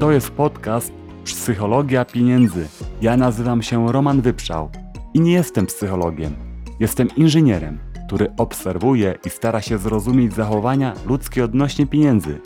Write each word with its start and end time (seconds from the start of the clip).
To 0.00 0.10
jest 0.10 0.30
podcast 0.30 0.92
Psychologia 1.24 2.04
Pieniędzy. 2.04 2.68
Ja 3.02 3.16
nazywam 3.16 3.62
się 3.62 3.92
Roman 3.92 4.20
Wyprzał 4.20 4.70
i 5.14 5.20
nie 5.20 5.32
jestem 5.32 5.66
psychologiem. 5.66 6.34
Jestem 6.80 7.08
inżynierem, 7.16 7.78
który 8.06 8.32
obserwuje 8.36 9.14
i 9.26 9.30
stara 9.30 9.60
się 9.60 9.78
zrozumieć 9.78 10.34
zachowania 10.34 10.94
ludzkie 11.06 11.44
odnośnie 11.44 11.86
pieniędzy. 11.86 12.40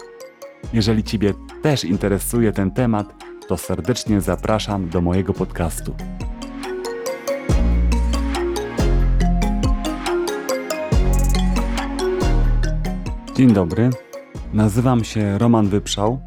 Jeżeli 0.73 1.05
Ciebie 1.05 1.35
też 1.63 1.85
interesuje 1.85 2.53
ten 2.53 2.71
temat, 2.71 3.15
to 3.49 3.57
serdecznie 3.57 4.21
zapraszam 4.21 4.89
do 4.89 5.01
mojego 5.01 5.33
podcastu. 5.33 5.95
Dzień 13.37 13.53
dobry, 13.53 13.91
nazywam 14.53 15.05
się 15.05 15.39
Roman 15.39 15.69
Wyprzał. 15.69 16.21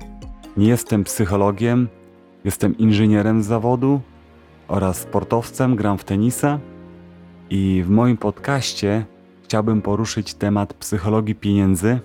Nie 0.58 0.68
jestem 0.68 1.04
psychologiem, 1.04 1.88
jestem 2.44 2.78
inżynierem 2.78 3.44
z 3.44 3.46
zawodu 3.46 4.02
oraz 4.68 4.98
sportowcem, 4.98 5.76
gram 5.76 5.98
w 5.98 6.04
tenisa 6.04 6.60
i 7.50 7.84
w 7.86 7.90
moim 7.90 8.18
podcaście 8.18 9.06
chciałbym 9.44 9.82
poruszyć 9.82 10.34
temat 10.34 10.74
psychologii 10.74 11.36
pieniędzy, 11.36 12.00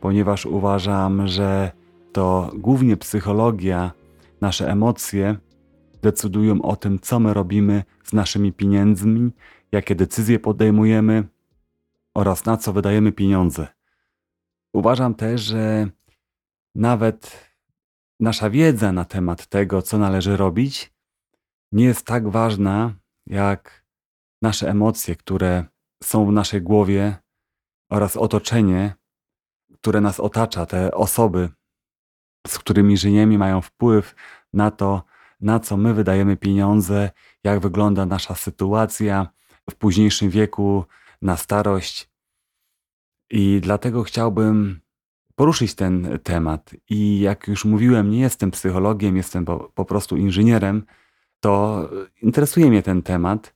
ponieważ 0.00 0.46
uważam, 0.46 1.28
że 1.28 1.70
to 2.12 2.50
głównie 2.54 2.96
psychologia, 2.96 3.92
nasze 4.40 4.70
emocje 4.70 5.36
decydują 6.02 6.62
o 6.62 6.76
tym, 6.76 6.98
co 7.00 7.20
my 7.20 7.34
robimy 7.34 7.84
z 8.04 8.12
naszymi 8.12 8.52
pieniędzmi, 8.52 9.30
jakie 9.72 9.94
decyzje 9.94 10.38
podejmujemy 10.38 11.24
oraz 12.14 12.44
na 12.44 12.56
co 12.56 12.72
wydajemy 12.72 13.12
pieniądze. 13.12 13.66
Uważam 14.72 15.14
też, 15.14 15.40
że 15.40 15.88
nawet 16.74 17.45
nasza 18.20 18.50
wiedza 18.50 18.92
na 18.92 19.04
temat 19.04 19.46
tego, 19.46 19.82
co 19.82 19.98
należy 19.98 20.36
robić, 20.36 20.92
nie 21.72 21.84
jest 21.84 22.06
tak 22.06 22.28
ważna 22.28 22.94
jak 23.26 23.84
nasze 24.42 24.70
emocje, 24.70 25.16
które 25.16 25.64
są 26.02 26.26
w 26.26 26.32
naszej 26.32 26.62
głowie 26.62 27.16
oraz 27.90 28.16
otoczenie, 28.16 28.94
które 29.74 30.00
nas 30.00 30.20
otacza, 30.20 30.66
te 30.66 30.94
osoby, 30.94 31.48
z 32.46 32.58
którymi 32.58 32.96
żyjemy, 32.96 33.38
mają 33.38 33.60
wpływ 33.60 34.14
na 34.52 34.70
to, 34.70 35.02
na 35.40 35.60
co 35.60 35.76
my 35.76 35.94
wydajemy 35.94 36.36
pieniądze, 36.36 37.10
jak 37.44 37.60
wygląda 37.60 38.06
nasza 38.06 38.34
sytuacja 38.34 39.28
w 39.70 39.74
późniejszym 39.74 40.30
wieku, 40.30 40.84
na 41.22 41.36
starość. 41.36 42.10
I 43.30 43.60
dlatego 43.62 44.02
chciałbym 44.02 44.80
poruszyć 45.36 45.74
ten 45.74 46.18
temat. 46.22 46.70
I 46.88 47.20
jak 47.20 47.48
już 47.48 47.64
mówiłem, 47.64 48.10
nie 48.10 48.20
jestem 48.20 48.50
psychologiem, 48.50 49.16
jestem 49.16 49.44
po, 49.44 49.72
po 49.74 49.84
prostu 49.84 50.16
inżynierem, 50.16 50.84
to 51.40 51.82
interesuje 52.22 52.70
mnie 52.70 52.82
ten 52.82 53.02
temat. 53.02 53.54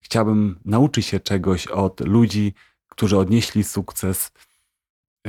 Chciałbym 0.00 0.60
nauczyć 0.64 1.06
się 1.06 1.20
czegoś 1.20 1.66
od 1.66 2.00
ludzi, 2.00 2.54
którzy 2.88 3.18
odnieśli 3.18 3.64
sukces 3.64 4.32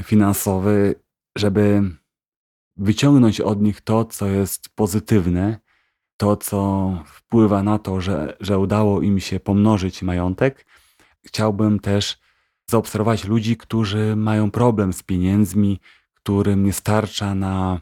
finansowy, 0.03 0.95
żeby 1.37 1.81
wyciągnąć 2.75 3.41
od 3.41 3.61
nich 3.61 3.81
to, 3.81 4.05
co 4.05 4.27
jest 4.27 4.69
pozytywne, 4.69 5.59
to, 6.17 6.35
co 6.35 6.91
wpływa 7.05 7.63
na 7.63 7.79
to, 7.79 8.01
że, 8.01 8.37
że 8.39 8.59
udało 8.59 9.01
im 9.01 9.19
się 9.19 9.39
pomnożyć 9.39 10.01
majątek. 10.01 10.65
Chciałbym 11.25 11.79
też 11.79 12.19
zaobserwować 12.71 13.25
ludzi, 13.25 13.57
którzy 13.57 14.15
mają 14.15 14.51
problem 14.51 14.93
z 14.93 15.03
pieniędzmi, 15.03 15.79
którym 16.13 16.65
nie 16.65 16.73
starcza 16.73 17.35
na, 17.35 17.81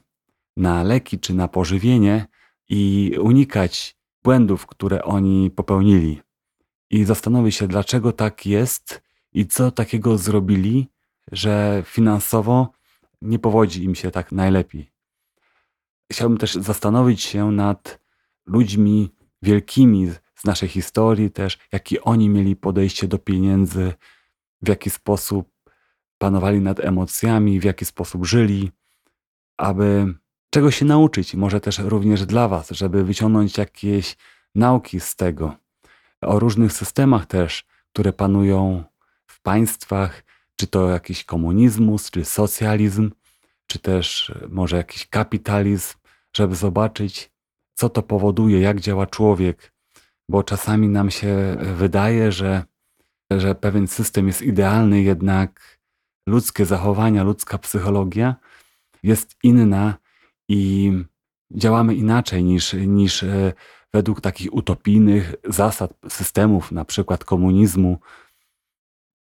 na 0.58 0.84
leki 0.84 1.20
czy 1.20 1.34
na 1.34 1.48
pożywienie 1.48 2.28
i 2.70 3.12
unikać 3.22 3.98
błędów, 4.24 4.66
które 4.66 5.04
oni 5.04 5.52
popełnili. 5.52 6.22
I 6.90 7.04
zastanowić 7.04 7.56
się, 7.56 7.68
dlaczego 7.68 8.12
tak 8.12 8.46
jest 8.46 9.02
i 9.34 9.48
co 9.48 9.72
takiego 9.72 10.18
zrobili, 10.18 10.88
że 11.32 11.84
finansowo 11.86 12.72
nie 13.22 13.40
powodzi 13.40 13.84
im 13.84 13.96
się 13.96 14.12
tak 14.12 14.32
najlepiej. 14.32 14.92
Chciałbym 16.12 16.38
też 16.38 16.54
zastanowić 16.54 17.22
się 17.22 17.52
nad 17.52 18.00
ludźmi 18.46 19.12
wielkimi 19.42 20.08
z 20.36 20.46
naszej 20.46 20.70
historii, 20.70 21.32
też 21.32 21.58
jakie 21.72 22.02
oni 22.02 22.30
mieli 22.30 22.56
podejście 22.56 23.08
do 23.08 23.18
pieniędzy, 23.18 23.94
w 24.66 24.68
jaki 24.68 24.90
sposób 24.90 25.50
panowali 26.18 26.60
nad 26.60 26.80
emocjami, 26.80 27.60
w 27.60 27.64
jaki 27.64 27.86
sposób 27.86 28.26
żyli, 28.26 28.72
aby 29.58 30.14
czego 30.50 30.72
się 30.72 30.86
nauczyć, 30.86 31.36
może 31.36 31.62
też 31.62 31.80
również 31.80 32.26
dla 32.26 32.48
Was, 32.48 32.70
żeby 32.70 33.04
wyciągnąć 33.04 33.58
jakieś 33.58 34.18
nauki 34.56 35.00
z 35.00 35.16
tego. 35.16 35.56
O 36.22 36.40
różnych 36.40 36.74
systemach 36.74 37.26
też, 37.26 37.64
które 37.94 38.14
panują 38.14 38.84
w 39.28 39.42
państwach, 39.42 40.24
czy 40.56 40.68
to 40.68 40.90
jakiś 40.90 41.24
komunizmus, 41.24 42.12
czy 42.12 42.26
socjalizm, 42.26 43.12
czy 43.68 43.80
też 43.80 44.32
może 44.50 44.78
jakiś 44.78 45.08
kapitalizm, 45.08 45.94
żeby 46.34 46.56
zobaczyć, 46.56 47.32
co 47.74 47.90
to 47.90 48.04
powoduje, 48.04 48.60
jak 48.60 48.80
działa 48.80 49.08
człowiek, 49.08 49.74
bo 50.30 50.44
czasami 50.44 50.88
nam 50.88 51.12
się 51.12 51.58
wydaje, 51.76 52.32
że, 52.32 52.64
że 53.32 53.56
pewien 53.56 53.88
system 53.88 54.28
jest 54.28 54.42
idealny, 54.42 55.02
jednak 55.02 55.80
ludzkie 56.28 56.66
zachowania, 56.66 57.24
ludzka 57.24 57.58
psychologia 57.58 58.36
jest 59.04 59.36
inna 59.44 59.98
i 60.50 60.92
działamy 61.52 61.96
inaczej 61.96 62.44
niż, 62.44 62.74
niż 62.74 63.24
e, 63.24 63.54
według 63.94 64.22
takich 64.22 64.54
utopijnych 64.54 65.36
zasad 65.44 65.94
systemów, 66.10 66.72
na 66.72 66.86
przykład 66.86 67.24
komunizmu. 67.24 68.00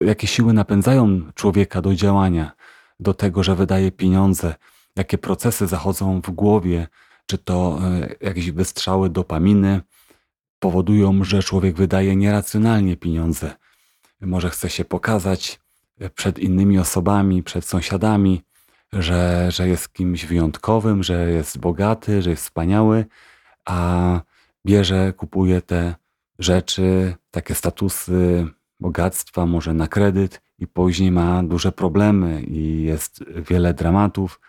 Jakie 0.01 0.27
siły 0.27 0.53
napędzają 0.53 1.31
człowieka 1.35 1.81
do 1.81 1.95
działania, 1.95 2.51
do 2.99 3.13
tego, 3.13 3.43
że 3.43 3.55
wydaje 3.55 3.91
pieniądze, 3.91 4.55
jakie 4.95 5.17
procesy 5.17 5.67
zachodzą 5.67 6.21
w 6.21 6.31
głowie, 6.31 6.87
czy 7.25 7.37
to 7.37 7.79
e, 7.81 8.15
jakieś 8.21 8.51
wystrzały 8.51 9.09
dopaminy 9.09 9.81
powodują, 10.59 11.23
że 11.23 11.43
człowiek 11.43 11.75
wydaje 11.75 12.15
nieracjonalnie 12.15 12.97
pieniądze. 12.97 13.55
Może 14.21 14.49
chce 14.49 14.69
się 14.69 14.85
pokazać 14.85 15.59
e, 15.99 16.09
przed 16.09 16.39
innymi 16.39 16.79
osobami, 16.79 17.43
przed 17.43 17.65
sąsiadami, 17.65 18.41
że, 18.93 19.51
że 19.51 19.67
jest 19.67 19.93
kimś 19.93 20.25
wyjątkowym, 20.25 21.03
że 21.03 21.31
jest 21.31 21.57
bogaty, 21.57 22.21
że 22.21 22.29
jest 22.29 22.43
wspaniały, 22.43 23.05
a 23.65 24.21
bierze, 24.65 25.13
kupuje 25.13 25.61
te 25.61 25.95
rzeczy, 26.39 27.15
takie 27.31 27.55
statusy 27.55 28.47
bogactwa, 28.79 29.45
może 29.45 29.73
na 29.73 29.87
kredyt 29.87 30.41
i 30.59 30.67
później 30.67 31.11
ma 31.11 31.43
duże 31.43 31.71
problemy 31.71 32.41
i 32.41 32.83
jest 32.83 33.23
wiele 33.49 33.73
dramatów. 33.73 34.39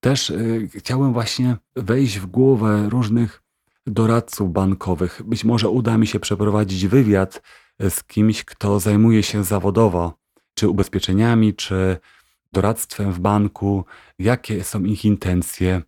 Też 0.00 0.30
y, 0.30 0.68
chciałem 0.74 1.12
właśnie 1.12 1.56
wejść 1.76 2.18
w 2.18 2.26
głowę 2.26 2.88
różnych 2.88 3.42
doradców 3.86 4.52
bankowych. 4.52 5.22
Być 5.24 5.44
może 5.44 5.68
uda 5.68 5.98
mi 5.98 6.06
się 6.06 6.20
przeprowadzić 6.20 6.86
wywiad 6.86 7.42
z 7.80 8.04
kimś, 8.04 8.44
kto 8.44 8.80
zajmuje 8.80 9.22
się 9.22 9.44
zawodowo, 9.44 10.18
czy 10.54 10.68
ubezpieczeniami, 10.68 11.54
czy 11.54 11.96
doradztwem 12.52 13.12
w 13.12 13.20
banku, 13.20 13.84
jakie 14.18 14.64
są 14.64 14.84
ich 14.84 15.04
intencje, 15.04 15.82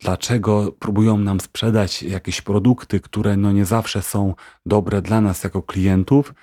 dlaczego 0.00 0.72
próbują 0.72 1.18
nam 1.18 1.40
sprzedać 1.40 2.02
jakieś 2.02 2.42
produkty, 2.42 3.00
które 3.00 3.36
no 3.36 3.52
nie 3.52 3.64
zawsze 3.64 4.02
są 4.02 4.34
dobre 4.66 5.02
dla 5.02 5.20
nas 5.20 5.44
jako 5.44 5.62
klientów, 5.62 6.34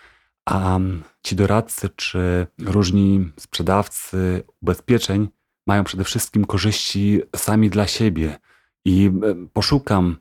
a 0.46 0.80
ci 1.24 1.36
doradcy 1.36 1.90
czy 1.90 2.48
różni 2.60 3.32
sprzedawcy 3.40 4.44
ubezpieczeń 4.62 5.28
mają 5.68 5.84
przede 5.84 6.04
wszystkim 6.04 6.46
korzyści 6.46 7.22
sami 7.36 7.70
dla 7.70 7.88
siebie. 7.88 8.40
I 8.86 9.12
e, 9.24 9.48
poszukam 9.54 10.18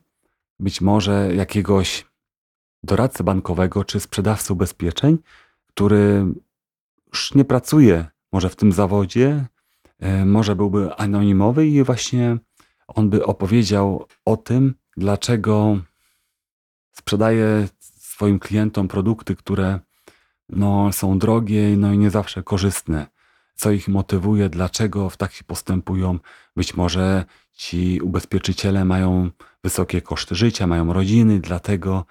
być 0.59 0.81
może 0.81 1.35
jakiegoś 1.35 2.05
doradcy 2.83 3.23
bankowego 3.23 3.83
czy 3.83 3.99
sprzedawcy 3.99 4.53
ubezpieczeń, 4.53 5.17
który 5.67 6.25
już 7.07 7.35
nie 7.35 7.45
pracuje 7.45 8.05
może 8.33 8.49
w 8.49 8.55
tym 8.55 8.71
zawodzie, 8.71 9.45
e, 9.99 10.25
może 10.25 10.55
byłby 10.55 10.95
anonimowy 10.95 11.67
i 11.67 11.83
właśnie 11.83 12.37
on 12.87 13.09
by 13.09 13.25
opowiedział 13.25 14.07
o 14.25 14.37
tym, 14.37 14.75
dlaczego 14.97 15.77
sprzedaje 16.91 17.67
swoim 17.79 18.39
klientom 18.39 18.87
produkty, 18.87 19.35
które 19.35 19.79
no, 20.49 20.91
są 20.91 21.19
drogie 21.19 21.77
no 21.77 21.93
i 21.93 21.97
nie 21.97 22.09
zawsze 22.09 22.43
korzystne. 22.43 23.07
Co 23.55 23.71
ich 23.71 23.87
motywuje, 23.87 24.49
dlaczego 24.49 25.09
w 25.09 25.17
taki 25.17 25.43
postępują. 25.43 26.19
Być 26.55 26.75
może 26.75 27.25
ci 27.53 28.01
ubezpieczyciele 28.01 28.85
mają 28.85 29.29
wysokie 29.63 30.01
koszty 30.01 30.35
życia, 30.35 30.67
mają 30.67 30.93
rodziny, 30.93 31.39
dlatego 31.39 32.05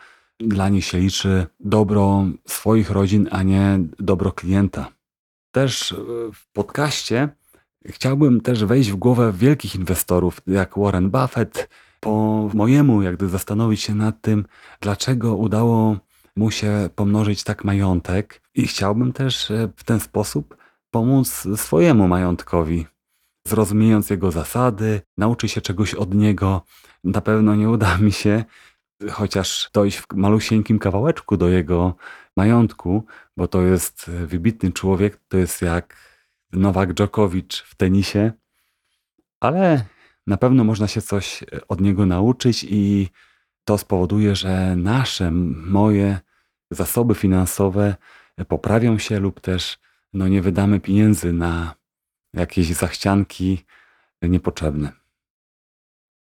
dla 0.48 0.68
nich 0.68 0.84
się 0.84 0.98
liczy 0.98 1.46
dobro 1.60 2.26
swoich 2.46 2.90
rodzin, 2.90 3.28
a 3.30 3.42
nie 3.42 3.78
dobro 3.98 4.32
klienta. 4.32 4.88
Też 5.52 5.92
e, 5.92 5.96
w 6.32 6.52
podcaście 6.52 7.28
Chciałbym 7.86 8.40
też 8.40 8.64
wejść 8.64 8.90
w 8.90 8.96
głowę 8.96 9.32
wielkich 9.36 9.74
inwestorów, 9.74 10.40
jak 10.46 10.78
Warren 10.78 11.10
Buffett, 11.10 11.68
po 12.00 12.48
mojemu, 12.54 13.02
jakby 13.02 13.28
zastanowić 13.28 13.82
się 13.82 13.94
nad 13.94 14.20
tym, 14.20 14.44
dlaczego 14.80 15.36
udało 15.36 15.96
mu 16.36 16.50
się 16.50 16.88
pomnożyć 16.94 17.44
tak 17.44 17.64
majątek 17.64 18.42
i 18.54 18.66
chciałbym 18.66 19.12
też 19.12 19.50
e, 19.50 19.68
w 19.76 19.84
ten 19.84 20.00
sposób 20.00 20.56
pomóc 20.90 21.48
swojemu 21.56 22.08
majątkowi, 22.08 22.86
zrozumiejąc 23.48 24.10
jego 24.10 24.30
zasady, 24.30 25.00
nauczy 25.16 25.48
się 25.48 25.60
czegoś 25.60 25.94
od 25.94 26.14
niego. 26.14 26.62
Na 27.04 27.20
pewno 27.20 27.54
nie 27.54 27.70
uda 27.70 27.98
mi 27.98 28.12
się 28.12 28.44
chociaż 29.10 29.70
dojść 29.72 29.98
w 29.98 30.06
malusieńkim 30.14 30.78
kawałeczku 30.78 31.36
do 31.36 31.48
jego 31.48 31.94
majątku, 32.36 33.06
bo 33.36 33.48
to 33.48 33.62
jest 33.62 34.10
wybitny 34.10 34.72
człowiek, 34.72 35.20
to 35.28 35.36
jest 35.36 35.62
jak 35.62 35.96
Nowak 36.52 36.94
Dżokowicz 36.94 37.62
w 37.62 37.74
tenisie, 37.74 38.32
ale 39.40 39.84
na 40.26 40.36
pewno 40.36 40.64
można 40.64 40.88
się 40.88 41.02
coś 41.02 41.44
od 41.68 41.80
niego 41.80 42.06
nauczyć 42.06 42.66
i 42.68 43.08
to 43.64 43.78
spowoduje, 43.78 44.36
że 44.36 44.76
nasze, 44.76 45.30
moje 45.30 46.20
zasoby 46.70 47.14
finansowe 47.14 47.94
poprawią 48.48 48.98
się 48.98 49.20
lub 49.20 49.40
też 49.40 49.78
no, 50.12 50.28
nie 50.28 50.42
wydamy 50.42 50.80
pieniędzy 50.80 51.32
na 51.32 51.74
jakieś 52.34 52.72
zachcianki 52.72 53.64
niepotrzebne. 54.22 55.01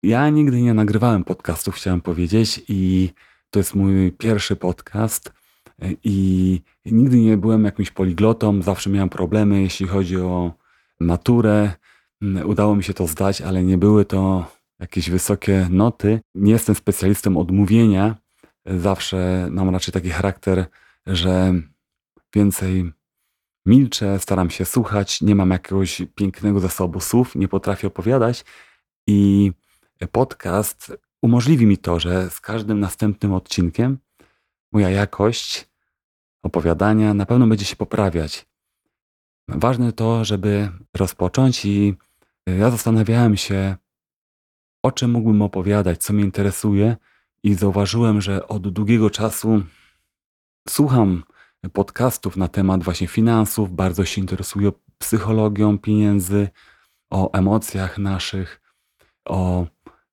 Ja 0.07 0.31
nigdy 0.31 0.63
nie 0.63 0.75
nagrywałem 0.75 1.25
podcastów, 1.25 1.75
chciałem 1.75 2.01
powiedzieć, 2.01 2.63
i 2.69 3.11
to 3.51 3.59
jest 3.59 3.75
mój 3.75 4.13
pierwszy 4.13 4.57
podcast. 4.57 5.33
I 6.05 6.61
nigdy 6.85 7.19
nie 7.19 7.37
byłem 7.37 7.65
jakimś 7.65 7.91
poliglotą, 7.91 8.63
zawsze 8.63 8.91
miałem 8.91 9.09
problemy, 9.09 9.63
jeśli 9.63 9.87
chodzi 9.87 10.17
o 10.17 10.53
maturę. 11.01 11.73
Udało 12.45 12.77
mi 12.77 12.85
się 12.85 12.95
to 12.95 13.07
zdać, 13.07 13.41
ale 13.41 13.63
nie 13.63 13.79
były 13.79 14.05
to 14.05 14.47
jakieś 14.81 15.11
wysokie 15.11 15.69
noty. 15.71 16.21
Nie 16.35 16.53
jestem 16.53 16.75
specjalistą 16.75 17.37
od 17.37 17.51
mówienia. 17.51 18.17
Zawsze 18.67 19.49
mam 19.51 19.71
raczej 19.71 19.93
taki 19.93 20.11
charakter, 20.11 20.67
że 21.07 21.55
więcej 22.35 22.93
milczę, 23.67 24.19
staram 24.19 24.51
się 24.51 24.65
słuchać, 24.65 25.23
nie 25.23 25.35
mam 25.35 25.51
jakiegoś 25.51 26.03
pięknego 26.15 26.61
zasobu 26.61 27.01
słów, 27.01 27.35
nie 27.35 27.49
potrafię 27.49 27.87
opowiadać 27.87 28.45
i 29.07 29.53
podcast 30.13 30.93
umożliwi 31.23 31.67
mi 31.67 31.79
to, 31.79 32.01
że 32.01 32.31
z 32.31 32.41
każdym 32.41 32.81
następnym 32.81 33.33
odcinkiem 33.33 33.99
moja 34.73 34.91
jakość 34.91 35.69
opowiadania 36.43 37.15
na 37.15 37.27
pewno 37.27 37.47
będzie 37.47 37.65
się 37.65 37.77
poprawiać. 37.77 38.47
Ważne 39.49 39.93
to, 39.93 40.25
żeby 40.25 40.71
rozpocząć 40.95 41.65
i 41.65 41.95
ja 42.47 42.71
zastanawiałem 42.71 43.37
się, 43.37 43.77
o 44.83 44.93
czym 44.93 45.11
mógłbym 45.11 45.43
opowiadać, 45.43 46.03
co 46.03 46.13
mnie 46.13 46.25
interesuje 46.25 46.97
i 47.43 47.55
zauważyłem, 47.55 48.21
że 48.21 48.49
od 48.49 48.69
długiego 48.69 49.11
czasu 49.11 49.63
słucham 50.69 51.25
podcastów 51.73 52.37
na 52.37 52.49
temat 52.49 52.85
właśnie 52.85 53.07
finansów, 53.07 53.73
bardzo 53.73 54.05
się 54.05 54.21
interesuję 54.21 54.73
psychologią 54.99 55.79
pieniędzy, 55.79 56.49
o 57.11 57.33
emocjach 57.33 57.99
naszych, 57.99 58.61
o 59.25 59.67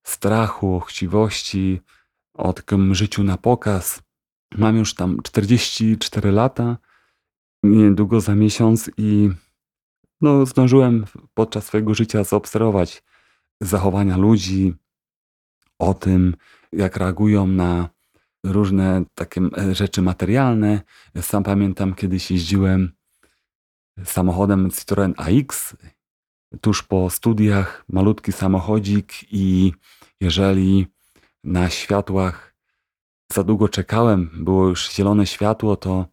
strachu, 0.04 0.80
chciwości, 0.80 1.82
o 2.34 2.54
takim 2.54 2.96
życiu 2.96 3.24
na 3.24 3.38
pokaz. 3.38 4.02
Mam 4.58 4.78
już 4.78 4.96
tam 4.96 5.22
44 5.24 6.32
lata, 6.32 6.78
niedługo 7.64 8.22
za 8.22 8.36
miesiąc 8.36 8.92
i 8.98 9.30
no, 10.22 10.46
zdążyłem 10.46 11.06
podczas 11.34 11.66
swojego 11.66 11.94
życia 11.94 12.24
zaobserwować 12.24 13.04
zachowania 13.62 14.18
ludzi, 14.18 14.74
o 15.80 15.94
tym, 15.94 16.36
jak 16.72 16.98
reagują 16.98 17.48
na 17.48 17.90
różne 18.46 19.04
takie 19.16 19.42
e, 19.58 19.76
rzeczy 19.76 20.02
materialne. 20.02 20.82
Sam 21.22 21.44
pamiętam, 21.44 21.94
kiedyś 21.94 22.32
jeździłem 22.32 22.92
samochodem 24.04 24.72
Citroen 24.72 25.14
AX 25.18 25.76
tuż 26.62 26.84
po 26.84 27.10
studiach, 27.10 27.86
malutki 27.90 28.32
samochodzik 28.32 29.14
i 29.32 29.74
jeżeli 30.22 30.88
na 31.44 31.70
światłach 31.70 32.56
za 33.32 33.44
długo 33.44 33.70
czekałem, 33.70 34.30
było 34.34 34.68
już 34.68 34.92
zielone 34.92 35.28
światło, 35.28 35.76
to 35.76 36.06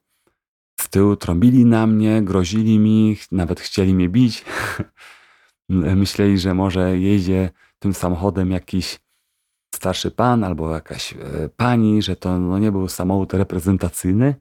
z 0.80 0.88
tyłu 0.88 1.16
trąbili 1.16 1.64
na 1.64 1.86
mnie, 1.86 2.22
grozili 2.22 2.78
mi, 2.78 3.16
nawet 3.32 3.60
chcieli 3.60 3.94
mnie 3.94 4.08
bić. 4.08 4.44
Myśleli, 6.02 6.38
że 6.38 6.54
może 6.54 6.98
jeździe 6.98 7.50
tym 7.78 7.94
samochodem 7.94 8.50
jakiś 8.50 9.00
starszy 9.74 10.10
pan 10.10 10.44
albo 10.44 10.74
jakaś 10.74 11.12
e, 11.12 11.16
pani, 11.56 12.02
że 12.02 12.16
to 12.16 12.38
no, 12.38 12.58
nie 12.58 12.72
był 12.72 12.88
samochód 12.88 13.34
reprezentacyjny. 13.34 14.34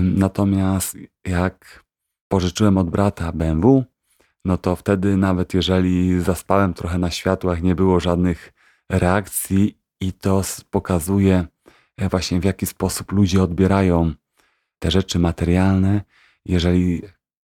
Natomiast 0.00 0.96
jak 1.24 1.84
pożyczyłem 2.28 2.78
od 2.78 2.90
brata 2.90 3.32
BMW, 3.32 3.84
no 4.46 4.56
to 4.56 4.76
wtedy 4.76 5.16
nawet 5.16 5.54
jeżeli 5.54 6.20
zaspałem 6.20 6.74
trochę 6.74 6.98
na 6.98 7.10
światłach, 7.10 7.62
nie 7.62 7.74
było 7.74 8.00
żadnych 8.00 8.52
reakcji 8.90 9.78
i 10.00 10.12
to 10.12 10.42
pokazuje 10.70 11.46
e, 11.96 12.08
właśnie 12.08 12.40
w 12.40 12.44
jaki 12.44 12.66
sposób 12.66 13.12
ludzie 13.12 13.42
odbierają 13.42 14.12
te 14.78 14.90
rzeczy 14.90 15.18
materialne. 15.18 16.00
Jeżeli 16.44 17.02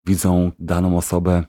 widzą 0.06 0.52
daną 0.60 0.98
osobę 0.98 1.44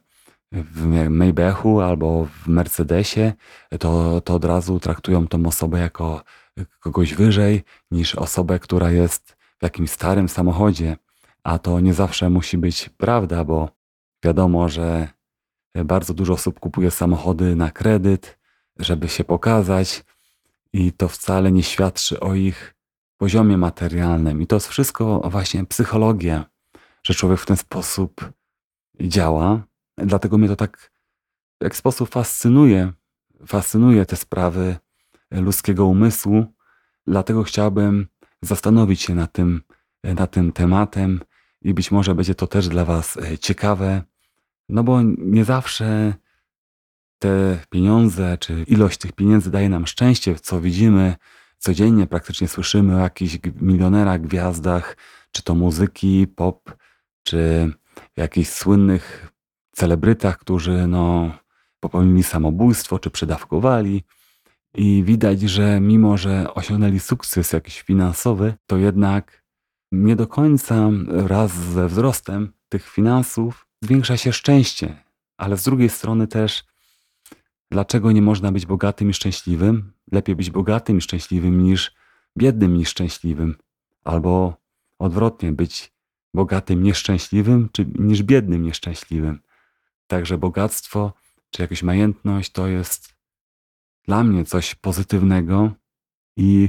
w 0.53 0.87
Maybachu 1.11 1.81
albo 1.81 2.25
w 2.25 2.49
Mercedesie, 2.49 3.33
to, 3.81 4.21
to 4.21 4.35
od 4.35 4.45
razu 4.45 4.81
traktują 4.81 5.27
tą 5.27 5.47
osobę 5.47 5.79
jako 5.79 6.23
kogoś 6.81 7.15
wyżej 7.15 7.63
niż 7.91 8.15
osobę, 8.15 8.59
która 8.59 8.91
jest 8.91 9.37
w 9.59 9.63
jakimś 9.63 9.91
starym 9.91 10.29
samochodzie. 10.29 10.97
A 11.43 11.59
to 11.59 11.81
nie 11.81 11.95
zawsze 11.95 12.31
musi 12.31 12.59
być 12.59 12.89
prawda, 12.89 13.45
bo 13.45 13.69
wiadomo, 14.25 14.69
że 14.69 15.18
bardzo 15.85 16.15
dużo 16.15 16.33
osób 16.33 16.61
kupuje 16.61 16.91
samochody 16.91 17.57
na 17.57 17.71
kredyt, 17.71 18.39
żeby 18.79 19.09
się 19.09 19.25
pokazać, 19.25 20.05
i 20.73 20.93
to 20.93 21.09
wcale 21.09 21.53
nie 21.53 21.63
świadczy 21.63 22.21
o 22.21 22.35
ich 22.35 22.75
poziomie 23.17 23.57
materialnym. 23.57 24.43
I 24.43 24.47
to 24.47 24.57
jest 24.57 24.69
wszystko 24.69 25.21
właśnie 25.31 25.65
psychologia, 25.65 26.45
że 27.03 27.15
człowiek 27.15 27.41
w 27.41 27.47
ten 27.47 27.57
sposób 27.57 28.33
działa. 29.01 29.63
Dlatego 29.97 30.39
mnie 30.39 30.49
to 30.49 30.57
tak 30.57 30.91
w 31.61 31.65
jak 31.65 31.77
sposób 31.77 32.11
fascynuje. 32.11 32.93
Fascynuje 33.47 34.07
te 34.07 34.17
sprawy 34.17 34.77
ludzkiego 35.31 35.87
umysłu. 35.87 36.47
Dlatego 37.07 37.43
chciałbym 37.43 38.07
zastanowić 38.43 39.03
się 39.03 39.15
nad 39.15 39.33
tym, 39.33 39.63
nad 40.05 40.31
tym 40.31 40.53
tematem 40.53 41.21
i 41.63 41.75
być 41.75 41.91
może 41.91 42.15
będzie 42.15 42.35
to 42.35 42.47
też 42.47 42.69
dla 42.69 42.85
Was 42.85 43.19
ciekawe, 43.41 44.03
no 44.69 44.85
bo 44.85 45.03
nie 45.19 45.45
zawsze 45.45 46.15
te 47.19 47.59
pieniądze, 47.71 48.39
czy 48.39 48.63
ilość 48.63 48.99
tych 48.99 49.13
pieniędzy 49.13 49.51
daje 49.51 49.69
nam 49.69 49.87
szczęście, 49.87 50.35
co 50.35 50.61
widzimy 50.61 51.17
codziennie, 51.59 52.07
praktycznie 52.07 52.49
słyszymy 52.49 52.97
o 52.97 52.99
jakichś 52.99 53.39
milionerach, 53.61 54.21
gwiazdach, 54.21 54.97
czy 55.33 55.43
to 55.43 55.55
muzyki, 55.55 56.27
pop, 56.27 56.77
czy 57.23 57.73
jakichś 58.17 58.51
słynnych 58.51 59.33
celebrytach, 59.73 60.39
którzy 60.39 60.87
no, 60.87 61.33
popełnili 61.81 62.23
samobójstwo, 62.23 62.99
czy 62.99 63.11
przedawkowali. 63.11 64.05
I 64.75 65.03
widać, 65.05 65.41
że 65.41 65.81
mimo, 65.81 66.17
że 66.17 66.55
osiągnęli 66.55 67.01
sukces 67.01 67.53
jakiś 67.53 67.83
finansowy, 67.83 68.55
to 68.67 68.77
jednak 68.77 69.45
nie 69.93 70.17
do 70.17 70.27
końca 70.27 70.89
wraz 71.09 71.53
ze 71.53 71.89
wzrostem 71.89 72.53
tych 72.69 72.89
finansów 72.89 73.68
zwiększa 73.83 74.17
się 74.17 74.33
szczęście. 74.33 75.05
Ale 75.37 75.57
z 75.57 75.65
drugiej 75.65 75.89
strony 75.89 76.27
też, 76.27 76.65
dlaczego 77.71 78.13
nie 78.13 78.23
można 78.23 78.53
być 78.53 78.67
bogatym 78.67 79.11
i 79.11 79.15
szczęśliwym? 79.15 79.93
Lepiej 80.13 80.37
być 80.37 80.51
bogatym 80.51 80.99
i 80.99 81.01
szczęśliwym 81.01 81.63
niż 81.63 81.95
biednym 82.39 82.77
i 82.77 82.85
szczęśliwym. 82.85 83.57
Albo 84.05 84.57
odwrotnie, 84.99 85.53
być 85.53 85.93
bogatym 86.35 86.83
nieszczęśliwym 86.83 87.69
czy 87.73 87.87
niż 87.99 88.23
biednym 88.23 88.63
nieszczęśliwym. 88.63 89.41
Także 90.07 90.39
bogactwo 90.39 91.13
czy 91.51 91.63
jakaś 91.63 91.83
majętność 91.83 92.53
to 92.53 92.69
jest 92.69 93.15
dla 94.05 94.25
mnie 94.25 94.45
coś 94.45 94.75
pozytywnego 94.75 95.73
i 96.37 96.69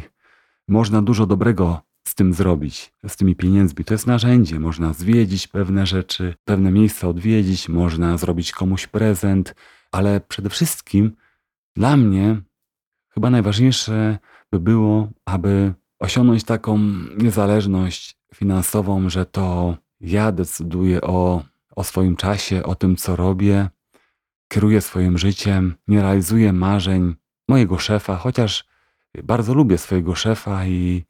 można 0.67 1.01
dużo 1.01 1.25
dobrego 1.25 1.81
tym 2.19 2.33
zrobić, 2.33 2.93
z 3.07 3.17
tymi 3.17 3.35
pieniędzmi. 3.35 3.85
To 3.85 3.93
jest 3.93 4.07
narzędzie. 4.07 4.59
Można 4.59 4.93
zwiedzić 4.93 5.47
pewne 5.47 5.85
rzeczy, 5.85 6.35
pewne 6.45 6.71
miejsca 6.71 7.07
odwiedzić, 7.07 7.69
można 7.69 8.17
zrobić 8.17 8.51
komuś 8.51 8.87
prezent, 8.87 9.55
ale 9.91 10.21
przede 10.21 10.49
wszystkim 10.49 11.11
dla 11.75 11.97
mnie 11.97 12.41
chyba 13.09 13.29
najważniejsze 13.29 14.17
by 14.51 14.59
było, 14.59 15.09
aby 15.25 15.73
osiągnąć 15.99 16.43
taką 16.43 16.79
niezależność 17.17 18.17
finansową, 18.35 19.09
że 19.09 19.25
to 19.25 19.77
ja 20.01 20.31
decyduję 20.31 21.01
o, 21.01 21.43
o 21.75 21.83
swoim 21.83 22.15
czasie, 22.15 22.63
o 22.63 22.75
tym, 22.75 22.95
co 22.95 23.15
robię, 23.15 23.69
kieruję 24.47 24.81
swoim 24.81 25.17
życiem, 25.17 25.75
nie 25.87 26.01
realizuję 26.01 26.53
marzeń 26.53 27.15
mojego 27.47 27.77
szefa, 27.77 28.15
chociaż 28.15 28.65
bardzo 29.23 29.53
lubię 29.53 29.77
swojego 29.77 30.15
szefa 30.15 30.65
i, 30.65 31.05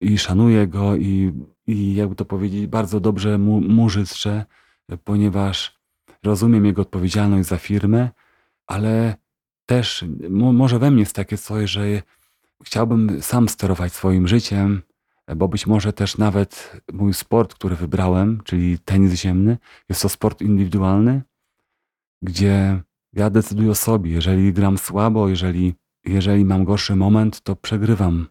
i 0.00 0.18
szanuję 0.18 0.66
go 0.66 0.96
i, 0.96 1.32
i 1.66 1.94
jakby 1.94 2.14
to 2.14 2.24
powiedzieć, 2.24 2.66
bardzo 2.66 3.00
dobrze 3.00 3.38
mu, 3.38 3.60
mu 3.60 3.90
życzę, 3.90 4.44
ponieważ 5.04 5.80
rozumiem 6.22 6.64
jego 6.64 6.82
odpowiedzialność 6.82 7.48
za 7.48 7.58
firmę, 7.58 8.10
ale 8.66 9.14
też 9.66 10.04
może 10.30 10.78
we 10.78 10.90
mnie 10.90 11.00
jest 11.00 11.16
takie 11.16 11.38
coś, 11.38 11.70
że 11.70 12.02
chciałbym 12.64 13.22
sam 13.22 13.48
sterować 13.48 13.92
swoim 13.92 14.28
życiem, 14.28 14.82
bo 15.36 15.48
być 15.48 15.66
może 15.66 15.92
też 15.92 16.18
nawet 16.18 16.80
mój 16.92 17.14
sport, 17.14 17.54
który 17.54 17.76
wybrałem, 17.76 18.40
czyli 18.44 18.78
tenis 18.78 19.12
ziemny, 19.12 19.58
jest 19.88 20.02
to 20.02 20.08
sport 20.08 20.42
indywidualny, 20.42 21.22
gdzie 22.22 22.82
ja 23.12 23.30
decyduję 23.30 23.70
o 23.70 23.74
sobie. 23.74 24.10
Jeżeli 24.10 24.52
gram 24.52 24.78
słabo, 24.78 25.28
jeżeli, 25.28 25.74
jeżeli 26.04 26.44
mam 26.44 26.64
gorszy 26.64 26.96
moment, 26.96 27.40
to 27.40 27.56
przegrywam. 27.56 28.28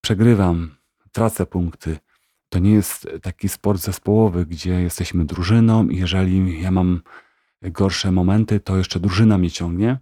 Przegrywam, 0.00 0.70
tracę 1.12 1.46
punkty. 1.46 1.98
To 2.48 2.58
nie 2.58 2.72
jest 2.72 3.08
taki 3.22 3.48
sport 3.48 3.80
zespołowy, 3.80 4.46
gdzie 4.46 4.70
jesteśmy 4.70 5.24
drużyną 5.24 5.88
i 5.88 5.96
jeżeli 5.96 6.62
ja 6.62 6.70
mam 6.70 7.02
gorsze 7.62 8.12
momenty, 8.12 8.60
to 8.60 8.76
jeszcze 8.76 9.00
drużyna 9.00 9.38
mnie 9.38 9.50
ciągnie. 9.50 9.98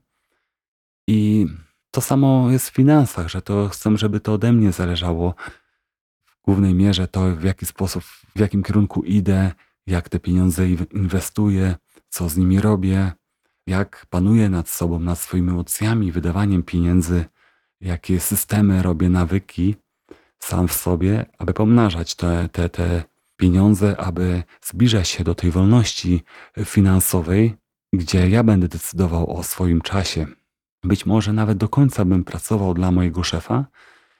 I 1.07 1.47
to 1.91 2.01
samo 2.01 2.51
jest 2.51 2.71
w 2.71 2.73
finansach, 2.75 3.29
że 3.29 3.43
to 3.43 3.69
chcę, 3.69 3.99
żeby 3.99 4.21
to 4.21 4.33
ode 4.33 4.53
mnie 4.53 4.73
zależało 4.73 5.35
w 6.25 6.43
głównej 6.43 6.75
mierze, 6.75 7.09
to 7.09 7.37
w 7.37 7.45
jaki 7.45 7.67
sposób, 7.67 8.05
w 8.37 8.39
jakim 8.41 8.63
kierunku 8.63 9.03
idę, 9.03 9.53
jak 9.87 10.09
te 10.09 10.21
pieniądze 10.21 10.69
inwestuję, 10.71 11.77
co 12.09 12.29
z 12.29 12.37
nimi 12.37 12.61
robię, 12.61 13.13
jak 13.67 14.07
panuję 14.11 14.49
nad 14.49 14.69
sobą, 14.69 14.99
nad 14.99 15.19
swoimi 15.19 15.51
emocjami, 15.51 16.13
wydawaniem 16.13 16.63
pieniędzy, 16.63 17.25
jakie 17.81 18.21
systemy 18.21 18.83
robię, 18.83 19.09
nawyki 19.09 19.77
sam 20.39 20.69
w 20.69 20.73
sobie, 20.73 21.27
aby 21.39 21.55
pomnażać 21.55 22.15
te, 22.15 22.49
te, 22.53 22.69
te 22.69 23.03
pieniądze, 23.37 23.97
aby 24.01 24.43
zbliżać 24.63 25.09
się 25.09 25.25
do 25.25 25.35
tej 25.35 25.51
wolności 25.51 26.23
finansowej, 26.65 27.55
gdzie 27.93 28.29
ja 28.29 28.43
będę 28.43 28.69
decydował 28.69 29.37
o 29.37 29.43
swoim 29.43 29.81
czasie. 29.81 30.27
Być 30.85 31.07
może 31.07 31.33
nawet 31.33 31.59
do 31.59 31.69
końca 31.69 32.05
bym 32.05 32.25
pracował 32.25 32.75
dla 32.75 32.91
mojego 32.91 33.23
szefa, 33.23 33.67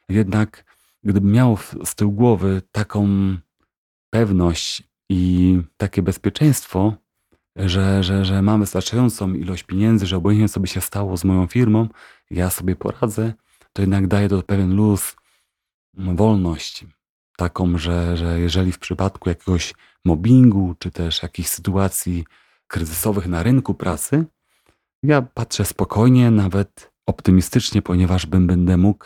jednak 0.09 0.65
gdybym 1.05 1.33
miał 1.33 1.59
z 1.85 1.95
tyłu 1.95 2.13
głowy 2.13 2.63
taką 2.73 3.09
pewność 4.11 4.83
i 5.09 5.59
takie 5.77 6.03
bezpieczeństwo, 6.03 6.95
że, 7.57 8.03
że, 8.03 8.25
że 8.25 8.43
mam 8.43 8.61
wystarczającą 8.61 9.35
ilość 9.35 9.63
pieniędzy, 9.63 10.07
że 10.07 10.17
obojętnie 10.17 10.49
co 10.49 10.61
by 10.61 10.67
się 10.67 10.81
stało 10.81 11.17
z 11.17 11.25
moją 11.25 11.47
firmą, 11.47 11.89
ja 12.31 12.51
sobie 12.51 12.77
poradzę, 12.77 13.33
to 13.73 13.83
jednak 13.83 14.07
daje 14.07 14.29
to 14.29 14.43
pewien 14.43 14.77
luz, 14.77 15.17
wolność. 15.99 16.87
Taką, 17.37 17.79
że, 17.79 18.17
że 18.17 18.41
jeżeli 18.41 18.73
w 18.73 18.79
przypadku 18.79 19.29
jakiegoś 19.29 19.75
mobbingu, 20.05 20.75
czy 20.79 20.91
też 20.91 21.23
jakichś 21.23 21.49
sytuacji 21.49 22.25
kryzysowych 22.67 23.27
na 23.27 23.43
rynku 23.43 23.75
pracy, 23.75 24.25
ja 25.03 25.23
patrzę 25.23 25.65
spokojnie, 25.65 26.31
nawet 26.31 26.91
optymistycznie, 27.07 27.83
ponieważ 27.83 28.27
bym 28.27 28.47
będę 28.47 28.77
mógł 28.77 29.05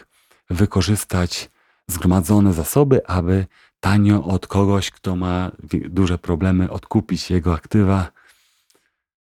wykorzystać 0.50 1.50
zgromadzone 1.86 2.52
zasoby, 2.52 3.06
aby 3.06 3.46
tanio 3.80 4.24
od 4.24 4.46
kogoś, 4.46 4.90
kto 4.90 5.16
ma 5.16 5.50
duże 5.72 6.18
problemy, 6.18 6.70
odkupić 6.70 7.30
jego 7.30 7.54
aktywa 7.54 8.12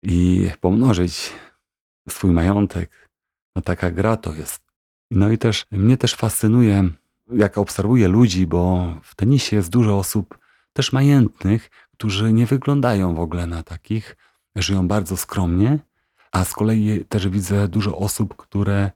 i 0.03 0.49
pomnożyć 0.61 1.33
swój 2.09 2.31
majątek. 2.31 3.09
No 3.55 3.61
taka 3.61 3.91
gra 3.91 4.17
to 4.17 4.33
jest. 4.33 4.61
No 5.11 5.31
i 5.31 5.37
też 5.37 5.65
mnie 5.71 5.97
też 5.97 6.15
fascynuje, 6.15 6.89
jak 7.35 7.57
obserwuję 7.57 8.07
ludzi, 8.07 8.47
bo 8.47 8.93
w 9.03 9.15
tenisie 9.15 9.55
jest 9.55 9.69
dużo 9.69 9.97
osób 9.97 10.37
też 10.73 10.93
majętnych, 10.93 11.69
którzy 11.93 12.33
nie 12.33 12.45
wyglądają 12.45 13.15
w 13.15 13.19
ogóle 13.19 13.47
na 13.47 13.63
takich, 13.63 14.17
żyją 14.55 14.87
bardzo 14.87 15.17
skromnie, 15.17 15.79
a 16.31 16.45
z 16.45 16.53
kolei 16.53 17.05
też 17.05 17.29
widzę 17.29 17.67
dużo 17.67 17.97
osób, 17.97 18.35
które 18.35 18.91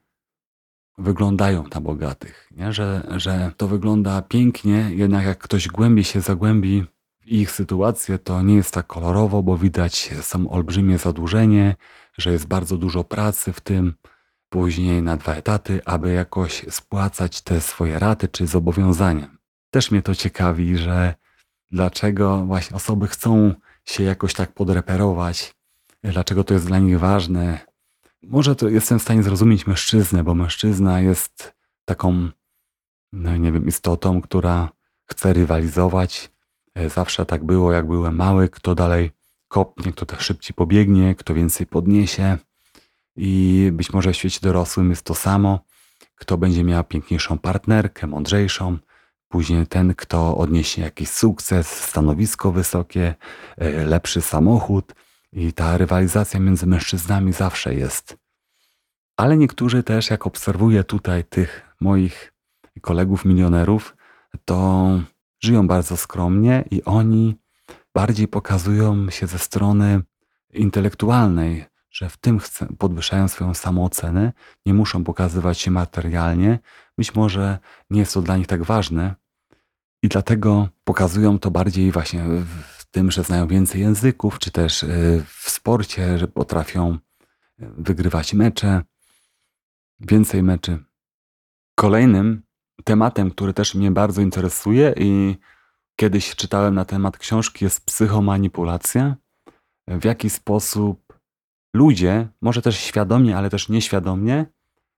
wyglądają 0.97 1.63
na 1.73 1.81
bogatych, 1.81 2.49
nie? 2.51 2.73
Że, 2.73 3.07
że 3.17 3.51
to 3.57 3.67
wygląda 3.67 4.21
pięknie, 4.21 4.89
jednak 4.91 5.25
jak 5.25 5.37
ktoś 5.37 5.67
głębiej 5.67 6.03
się 6.03 6.21
zagłębi 6.21 6.85
w 7.21 7.27
ich 7.27 7.51
sytuację, 7.51 8.19
to 8.19 8.41
nie 8.41 8.55
jest 8.55 8.73
tak 8.73 8.87
kolorowo, 8.87 9.43
bo 9.43 9.57
widać 9.57 10.13
są 10.21 10.49
olbrzymie 10.49 10.97
zadłużenie, 10.97 11.75
że 12.17 12.31
jest 12.31 12.47
bardzo 12.47 12.77
dużo 12.77 13.03
pracy 13.03 13.53
w 13.53 13.61
tym, 13.61 13.93
później 14.55 15.01
na 15.01 15.17
dwa 15.17 15.33
etaty, 15.33 15.81
aby 15.85 16.13
jakoś 16.13 16.65
spłacać 16.69 17.41
te 17.41 17.61
swoje 17.61 17.99
raty 17.99 18.27
czy 18.27 18.47
zobowiązania. 18.47 19.37
Też 19.69 19.91
mnie 19.91 20.01
to 20.01 20.15
ciekawi, 20.15 20.77
że 20.77 21.15
dlaczego 21.71 22.45
właśnie 22.45 22.77
osoby 22.77 23.07
chcą 23.07 23.53
się 23.85 24.03
jakoś 24.03 24.33
tak 24.33 24.53
podreperować, 24.53 25.55
dlaczego 26.03 26.43
to 26.43 26.53
jest 26.53 26.67
dla 26.67 26.79
nich 26.79 26.99
ważne. 26.99 27.59
Może 28.23 28.55
to 28.55 28.69
jestem 28.69 28.99
w 28.99 29.01
stanie 29.01 29.23
zrozumieć 29.23 29.67
mężczyznę, 29.67 30.23
bo 30.23 30.35
mężczyzna 30.35 31.01
jest 31.01 31.53
taką, 31.85 32.29
no 33.13 33.37
nie 33.37 33.51
wiem, 33.51 33.67
istotą, 33.67 34.21
która 34.21 34.69
chce 35.05 35.33
rywalizować. 35.33 36.31
E, 36.75 36.89
zawsze 36.89 37.25
tak 37.25 37.43
było, 37.43 37.71
jak 37.71 37.87
byłem 37.87 38.15
mały, 38.15 38.49
kto 38.49 38.75
dalej 38.75 39.11
kopnie, 39.47 39.91
kto 39.91 40.05
też 40.05 40.19
szybciej 40.19 40.53
pobiegnie, 40.53 41.15
kto 41.15 41.33
więcej 41.33 41.67
podniesie. 41.67 42.37
I 43.15 43.69
być 43.73 43.93
może 43.93 44.11
w 44.11 44.15
świecie 44.15 44.39
dorosłym 44.41 44.89
jest 44.89 45.03
to 45.03 45.15
samo. 45.15 45.59
Kto 46.15 46.37
będzie 46.37 46.63
miał 46.63 46.83
piękniejszą 46.83 47.37
partnerkę, 47.37 48.07
mądrzejszą, 48.07 48.77
później 49.27 49.67
ten, 49.67 49.95
kto 49.95 50.37
odniesie 50.37 50.81
jakiś 50.81 51.09
sukces, 51.09 51.67
stanowisko 51.67 52.51
wysokie, 52.51 53.15
e, 53.57 53.85
lepszy 53.85 54.21
samochód, 54.21 54.93
i 55.35 55.53
ta 55.53 55.77
rywalizacja 55.77 56.39
między 56.39 56.67
mężczyznami 56.67 57.33
zawsze 57.33 57.75
jest. 57.75 58.17
Ale 59.17 59.37
niektórzy 59.37 59.83
też, 59.83 60.09
jak 60.09 60.27
obserwuję 60.27 60.83
tutaj 60.83 61.23
tych 61.23 61.75
moich 61.81 62.33
kolegów 62.81 63.25
milionerów, 63.25 63.95
to 64.45 64.89
żyją 65.43 65.67
bardzo 65.67 65.97
skromnie 65.97 66.63
i 66.71 66.83
oni 66.83 67.35
bardziej 67.93 68.27
pokazują 68.27 69.09
się 69.09 69.27
ze 69.27 69.39
strony 69.39 70.01
intelektualnej, 70.53 71.65
że 71.95 72.09
w 72.09 72.17
tym 72.17 72.39
podwyższają 72.77 73.27
swoją 73.27 73.53
samoocenę, 73.53 74.33
nie 74.65 74.73
muszą 74.73 75.03
pokazywać 75.03 75.59
się 75.59 75.71
materialnie. 75.71 76.59
Być 76.97 77.15
może 77.15 77.59
nie 77.89 77.99
jest 77.99 78.13
to 78.13 78.21
dla 78.21 78.37
nich 78.37 78.47
tak 78.47 78.63
ważne 78.63 79.15
i 80.03 80.07
dlatego 80.07 80.69
pokazują 80.83 81.39
to 81.39 81.51
bardziej 81.51 81.91
właśnie 81.91 82.23
w 82.77 82.85
tym, 82.91 83.11
że 83.11 83.23
znają 83.23 83.47
więcej 83.47 83.81
języków, 83.81 84.39
czy 84.39 84.51
też 84.51 84.83
y, 84.83 85.23
w 85.27 85.49
sporcie, 85.49 86.17
że 86.17 86.27
potrafią 86.27 86.93
y, 86.93 86.97
wygrywać 87.77 88.33
mecze, 88.33 88.81
więcej 89.99 90.43
meczy. 90.43 90.83
Kolejnym 91.75 92.43
tematem, 92.83 93.31
który 93.31 93.53
też 93.53 93.75
mnie 93.75 93.91
bardzo 93.91 94.21
interesuje 94.21 94.93
i 94.97 95.37
kiedyś 95.95 96.35
czytałem 96.35 96.75
na 96.75 96.85
temat 96.85 97.17
książki, 97.17 97.65
jest 97.65 97.85
psychomanipulacja. 97.85 99.15
W 99.87 100.05
jaki 100.05 100.29
sposób 100.29 101.04
ludzie, 101.75 102.27
może 102.41 102.61
też 102.61 102.77
świadomie, 102.79 103.37
ale 103.37 103.49
też 103.49 103.69
nieświadomie, 103.69 104.45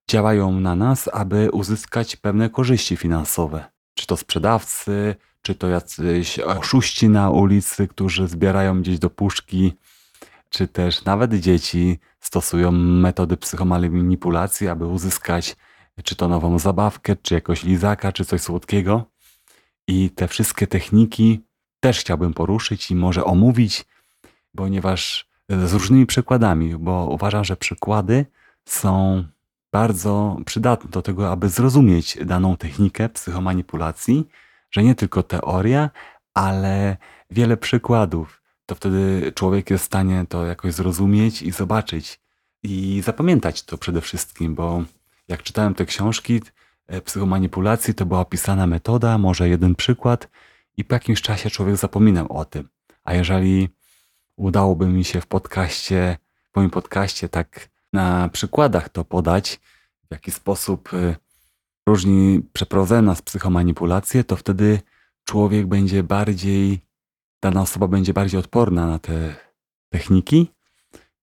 działają 0.10 0.60
na 0.60 0.76
nas, 0.76 1.10
aby 1.14 1.52
uzyskać 1.52 2.16
pewne 2.16 2.50
korzyści 2.50 2.98
finansowe. 2.98 3.66
Czy 3.94 4.08
to 4.08 4.18
sprzedawcy, 4.18 5.16
czy 5.42 5.56
to 5.56 5.68
jacyś 5.68 6.40
oszuści 6.40 7.10
na 7.10 7.30
ulicy, 7.30 7.88
którzy 7.88 8.28
zbierają 8.28 8.82
gdzieś 8.82 9.00
do 9.00 9.10
puszki, 9.10 9.74
czy 10.50 10.68
też 10.68 11.06
nawet 11.06 11.34
dzieci 11.34 12.00
stosują 12.20 12.72
metody 12.72 13.38
psychomanipulacji, 13.38 14.68
aby 14.68 14.86
uzyskać 14.86 15.56
czy 16.04 16.16
to 16.16 16.28
nową 16.28 16.60
zabawkę, 16.60 17.16
czy 17.16 17.34
jakoś 17.34 17.64
lizaka, 17.64 18.12
czy 18.12 18.26
coś 18.26 18.42
słodkiego. 18.42 19.06
I 19.88 20.10
te 20.10 20.28
wszystkie 20.28 20.68
techniki 20.68 21.42
też 21.80 22.00
chciałbym 22.00 22.34
poruszyć 22.34 22.92
i 22.92 22.96
może 22.96 23.24
omówić, 23.24 23.86
ponieważ 24.56 25.27
z 25.50 25.74
różnymi 25.74 26.06
przykładami, 26.06 26.76
bo 26.78 27.08
uważam, 27.12 27.44
że 27.44 27.58
przykłady 27.58 28.26
są 28.66 29.24
bardzo 29.72 30.38
przydatne 30.46 30.90
do 30.90 31.02
tego, 31.02 31.32
aby 31.32 31.50
zrozumieć 31.50 32.18
daną 32.26 32.58
technikę 32.58 33.10
psychomanipulacji 33.10 34.28
że 34.72 34.84
nie 34.84 34.96
tylko 34.96 35.24
teoria, 35.24 35.90
ale 36.34 36.98
wiele 37.32 37.58
przykładów. 37.58 38.42
To 38.66 38.76
wtedy 38.76 39.32
człowiek 39.36 39.70
jest 39.70 39.84
w 39.84 39.88
stanie 39.88 40.26
to 40.30 40.46
jakoś 40.46 40.74
zrozumieć 40.74 41.42
i 41.42 41.52
zobaczyć 41.52 42.20
i 42.64 43.02
zapamiętać 43.06 43.64
to 43.64 43.78
przede 43.78 44.02
wszystkim, 44.02 44.56
bo 44.56 44.84
jak 45.28 45.44
czytałem 45.44 45.74
te 45.74 45.86
książki 45.86 46.42
e, 46.88 47.02
psychomanipulacji, 47.02 47.94
to 47.94 48.06
była 48.06 48.20
opisana 48.20 48.68
metoda, 48.68 49.18
może 49.18 49.50
jeden 49.50 49.76
przykład 49.76 50.30
i 50.78 50.86
po 50.86 50.96
jakimś 50.96 51.22
czasie 51.22 51.50
człowiek 51.50 51.76
zapominał 51.76 52.38
o 52.38 52.46
tym. 52.46 52.70
A 53.04 53.14
jeżeli 53.14 53.70
udałoby 54.38 54.88
mi 54.88 55.04
się 55.04 55.22
w 55.22 55.28
podcaście 55.28 56.18
moim 56.58 56.70
podcaście 56.70 57.30
tak 57.30 57.70
na 57.94 58.30
przykładach 58.30 58.90
to 58.90 59.06
podać, 59.06 59.60
w 60.10 60.12
jaki 60.12 60.32
sposób 60.32 60.94
y, 60.94 61.16
różni 61.88 62.42
przeprowadzenia 62.54 63.02
nas 63.02 63.22
psychomanipulacje, 63.22 64.24
to 64.24 64.36
wtedy 64.36 64.80
człowiek 65.24 65.68
będzie 65.68 66.04
bardziej, 66.04 66.82
dana 67.42 67.62
osoba 67.62 67.88
będzie 67.88 68.14
bardziej 68.14 68.40
odporna 68.40 68.88
na 68.88 69.00
te 69.00 69.36
techniki 69.90 70.52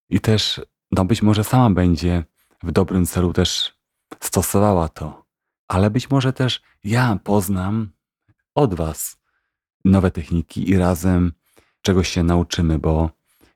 i 0.09 0.21
też, 0.21 0.61
no 0.93 1.05
być 1.05 1.23
może 1.23 1.45
sama 1.45 1.71
będzie 1.71 2.25
w 2.63 2.73
dobrym 2.73 3.07
celu 3.07 3.33
też 3.33 3.79
stosowała 4.21 4.89
to. 4.89 5.25
Ale 5.69 5.91
być 5.91 6.11
może 6.11 6.33
też 6.33 6.63
ja 6.85 7.19
poznam 7.25 7.91
od 8.55 8.75
Was 8.75 9.17
nowe 9.85 10.11
techniki 10.11 10.71
i 10.71 10.79
razem 10.79 11.33
czegoś 11.85 12.09
się 12.09 12.23
nauczymy, 12.23 12.79
bo 12.79 13.11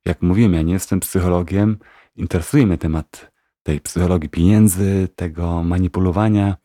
jak 0.05 0.23
mówiłem, 0.23 0.55
ja 0.55 0.63
nie 0.63 0.73
jestem 0.73 1.01
psychologiem, 1.01 1.79
interesuje 2.17 2.67
mnie 2.67 2.79
temat 2.79 3.33
tej 3.63 3.81
psychologii 3.81 4.29
pieniędzy, 4.29 5.09
tego 5.17 5.63
manipulowania 5.63 6.57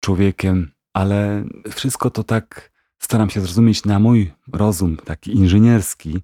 człowiekiem, 0.00 0.72
ale 0.92 1.44
wszystko 1.70 2.10
to 2.10 2.24
tak 2.24 2.72
staram 2.98 3.30
się 3.30 3.40
zrozumieć 3.40 3.84
na 3.84 3.98
mój 3.98 4.32
rozum, 4.52 4.96
taki 4.96 5.36
inżynierski, 5.36 6.22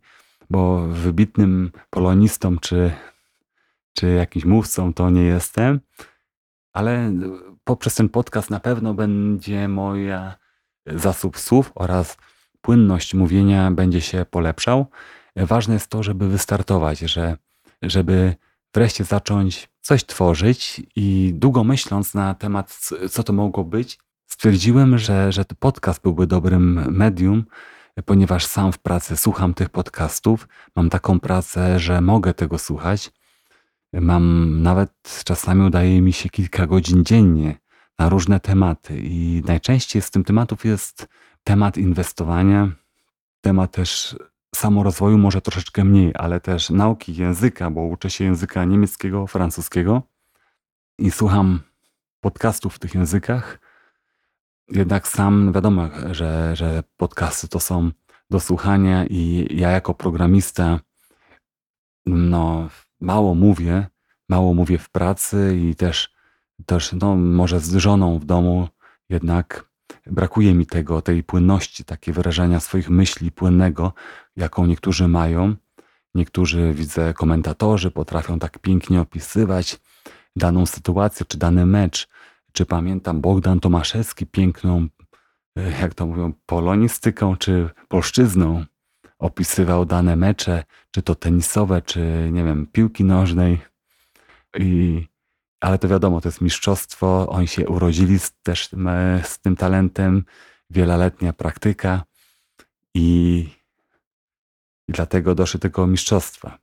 bo 0.50 0.87
wybitnym 0.87 1.70
polonistą 1.90 2.58
czy, 2.58 2.92
czy 3.92 4.08
jakimś 4.08 4.44
mówcą 4.44 4.94
to 4.94 5.10
nie 5.10 5.22
jestem, 5.22 5.80
ale 6.72 7.12
poprzez 7.64 7.94
ten 7.94 8.08
podcast 8.08 8.50
na 8.50 8.60
pewno 8.60 8.94
będzie 8.94 9.68
moja 9.68 10.37
zasób 10.87 11.38
słów 11.38 11.72
oraz 11.75 12.16
płynność 12.61 13.15
mówienia 13.15 13.71
będzie 13.71 14.00
się 14.00 14.27
polepszał. 14.31 14.87
Ważne 15.37 15.75
jest 15.75 15.88
to, 15.88 16.03
żeby 16.03 16.29
wystartować, 16.29 16.99
że, 16.99 17.37
żeby 17.83 18.35
wreszcie 18.75 19.05
zacząć 19.05 19.69
coś 19.81 20.05
tworzyć 20.05 20.83
i 20.97 21.33
długo 21.35 21.65
myśląc 21.65 22.15
na 22.15 22.35
temat, 22.35 22.81
co 23.11 23.23
to 23.23 23.33
mogło 23.33 23.65
być, 23.65 23.99
stwierdziłem, 24.27 24.99
że, 24.99 25.33
że 25.33 25.45
podcast 25.45 26.03
byłby 26.03 26.27
dobrym 26.27 26.97
medium, 26.97 27.45
ponieważ 28.05 28.47
sam 28.47 28.73
w 28.73 28.79
pracy 28.79 29.17
słucham 29.17 29.55
tych 29.55 29.69
podcastów. 29.69 30.49
Mam 30.77 30.91
taką 30.91 31.21
pracę, 31.21 31.79
że 31.79 32.00
mogę 32.00 32.35
tego 32.35 32.59
słuchać. 32.59 33.11
Mam 33.93 34.62
nawet 34.62 35.23
czasami 35.25 35.67
udaje 35.67 36.03
mi 36.03 36.12
się 36.12 36.29
kilka 36.29 36.67
godzin 36.67 37.05
dziennie 37.05 37.59
na 37.99 38.09
różne 38.09 38.41
tematy 38.41 39.00
i 39.03 39.43
najczęściej 39.47 40.03
z 40.03 40.11
tym 40.11 40.25
tematów 40.25 40.65
jest 40.65 41.09
temat 41.49 41.76
inwestowania, 41.76 42.73
temat 43.40 43.73
też 43.73 44.17
samorozwoju 44.55 45.19
może 45.19 45.40
troszeczkę 45.40 45.85
mniej, 45.85 46.12
ale 46.14 46.40
też 46.40 46.71
nauki 46.71 47.17
języka, 47.17 47.71
bo 47.71 47.83
uczę 47.83 48.11
się 48.11 48.25
języka 48.25 48.64
niemieckiego, 48.64 49.26
francuskiego 49.26 50.02
i 50.99 51.11
słucham 51.11 51.61
podcastów 52.21 52.75
w 52.75 52.78
tych 52.78 52.95
językach. 52.95 53.59
Jednak 54.71 55.09
sam 55.09 55.52
wiadomo, 55.52 55.88
że, 56.11 56.57
że 56.57 56.83
podcasty 56.97 57.49
to 57.49 57.61
są 57.61 57.90
do 58.31 58.40
słuchania 58.40 59.07
i 59.07 59.47
ja 59.50 59.71
jako 59.71 59.95
programista 59.95 60.81
no, 62.07 62.69
mało 63.00 63.35
mówię, 63.35 63.87
mało 64.28 64.55
mówię 64.55 64.78
w 64.78 64.90
pracy 64.90 65.59
i 65.62 65.75
też, 65.75 66.12
też 66.67 66.93
no, 66.93 67.17
może 67.17 67.61
z 67.61 67.76
żoną 67.76 68.19
w 68.19 68.25
domu 68.25 68.69
jednak 69.09 69.67
brakuje 70.11 70.55
mi 70.55 70.67
tego, 70.67 71.03
tej 71.03 71.23
płynności, 71.23 71.85
takie 71.85 72.12
wyrażania 72.12 72.61
swoich 72.61 72.91
myśli 72.91 73.33
płynnego, 73.33 73.93
jaką 74.37 74.67
niektórzy 74.67 75.09
mają. 75.09 75.55
Niektórzy, 76.15 76.75
widzę, 76.75 77.15
komentatorzy 77.15 77.91
potrafią 77.91 78.38
tak 78.38 78.59
pięknie 78.59 79.00
opisywać 79.00 79.81
daną 80.37 80.67
sytuację, 80.67 81.27
czy 81.27 81.38
dany 81.38 81.67
mecz. 81.67 82.09
Czy 82.53 82.67
pamiętam 82.67 83.21
Bogdan 83.21 83.61
Tomaszewski 83.61 84.27
piękną, 84.27 84.88
e, 85.57 85.71
jak 85.81 85.94
to 85.94 86.07
mówią, 86.07 86.33
polonistyką, 86.47 87.37
czy 87.37 87.71
polszczyzną 87.88 88.64
opisywał 89.18 89.85
dane 89.85 90.16
mecze, 90.16 90.64
czy 90.90 91.03
to 91.03 91.14
tenisowe, 91.14 91.83
czy 91.83 92.29
nie 92.33 92.44
wiem, 92.44 92.66
piłki 92.73 93.05
nożnej. 93.05 93.61
I 94.59 95.07
ale 95.61 95.79
to 95.79 95.88
wiadomo, 95.88 96.21
to 96.21 96.29
jest 96.29 96.40
mistrzostwo. 96.40 97.27
Oni 97.29 97.49
się 97.49 97.68
urodzili 97.68 98.18
z, 98.18 98.33
też 98.42 98.71
e, 98.75 99.23
z 99.25 99.38
tym 99.38 99.57
talentem, 99.57 100.25
wieloletnia 100.71 101.33
praktyka 101.33 102.05
i, 102.94 103.38
i 104.88 104.92
dlatego 104.92 105.35
doszli 105.35 105.59
do 105.59 105.62
tego 105.62 105.87
mistrzostwa. 105.87 106.59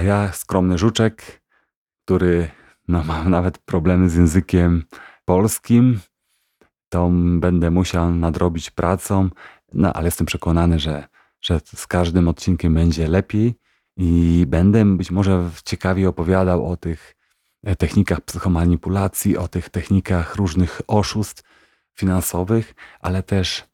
A 0.00 0.02
ja, 0.02 0.32
skromny 0.32 0.78
żuczek, 0.78 1.42
który 2.04 2.50
no, 2.88 3.04
mam 3.04 3.30
nawet 3.30 3.58
problemy 3.58 4.10
z 4.10 4.14
językiem 4.14 4.84
polskim, 5.24 6.00
to 6.88 7.10
będę 7.38 7.70
musiał 7.70 8.14
nadrobić 8.14 8.70
pracą, 8.70 9.30
no 9.72 9.92
ale 9.92 10.04
jestem 10.04 10.26
przekonany, 10.26 10.78
że, 10.78 11.08
że 11.40 11.60
z 11.64 11.86
każdym 11.86 12.28
odcinkiem 12.28 12.74
będzie 12.74 13.08
lepiej 13.08 13.54
i 13.96 14.44
będę 14.48 14.84
być 14.96 15.10
może 15.10 15.50
ciekawie 15.64 16.08
opowiadał 16.08 16.66
o 16.66 16.76
tych 16.76 17.16
technikach 17.78 18.20
psychomanipulacji, 18.20 19.36
o 19.36 19.48
tych 19.48 19.68
technikach 19.68 20.36
różnych 20.36 20.80
oszustw 20.86 21.42
finansowych, 21.94 22.74
ale 23.00 23.22
też 23.22 23.64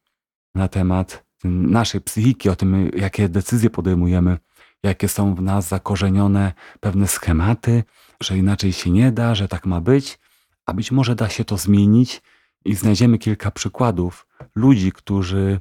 na 0.55 0.69
temat 0.69 1.25
naszej 1.45 2.01
psychiki, 2.01 2.49
o 2.49 2.57
tym, 2.57 2.91
jakie 2.97 3.29
decyzje 3.29 3.71
podejmujemy, 3.71 4.39
jakie 4.83 5.09
są 5.09 5.35
w 5.35 5.43
nas 5.43 5.69
zakorzenione 5.69 6.53
pewne 6.81 7.09
schematy, 7.09 7.85
że 8.23 8.39
inaczej 8.39 8.73
się 8.73 8.91
nie 8.91 9.13
da, 9.13 9.35
że 9.35 9.49
tak 9.49 9.67
ma 9.67 9.81
być, 9.81 10.19
a 10.67 10.75
być 10.75 10.93
może 10.93 11.15
da 11.15 11.29
się 11.29 11.45
to 11.45 11.57
zmienić 11.57 12.23
i 12.65 12.75
znajdziemy 12.75 13.19
kilka 13.19 13.51
przykładów 13.51 14.27
ludzi, 14.55 14.93
którzy 14.93 15.61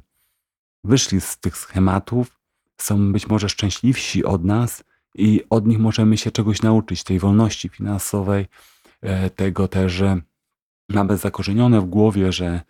wyszli 0.84 1.20
z 1.20 1.38
tych 1.38 1.56
schematów, 1.56 2.40
są 2.78 3.12
być 3.12 3.26
może 3.26 3.48
szczęśliwsi 3.48 4.24
od 4.24 4.44
nas 4.44 4.84
i 5.14 5.42
od 5.50 5.66
nich 5.66 5.78
możemy 5.78 6.16
się 6.16 6.30
czegoś 6.30 6.62
nauczyć, 6.62 7.04
tej 7.04 7.18
wolności 7.18 7.68
finansowej, 7.68 8.46
e, 9.02 9.30
tego 9.30 9.68
też, 9.68 9.92
że 9.92 10.20
mamy 10.88 11.16
zakorzenione 11.16 11.80
w 11.80 11.84
głowie, 11.84 12.32
że 12.32 12.60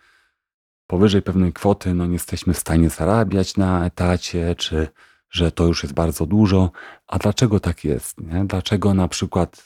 powyżej 0.87 1.21
pewnej 1.21 1.53
kwoty 1.53 1.93
no, 1.93 2.05
nie 2.05 2.13
jesteśmy 2.13 2.53
w 2.53 2.59
stanie 2.59 2.89
zarabiać 2.89 3.57
na 3.57 3.85
etacie, 3.85 4.55
czy 4.55 4.87
że 5.29 5.51
to 5.51 5.67
już 5.67 5.83
jest 5.83 5.95
bardzo 5.95 6.25
dużo. 6.25 6.71
A 7.07 7.17
dlaczego 7.17 7.59
tak 7.59 7.83
jest? 7.83 8.21
Nie? 8.21 8.45
Dlaczego 8.45 8.93
na 8.93 9.07
przykład 9.07 9.63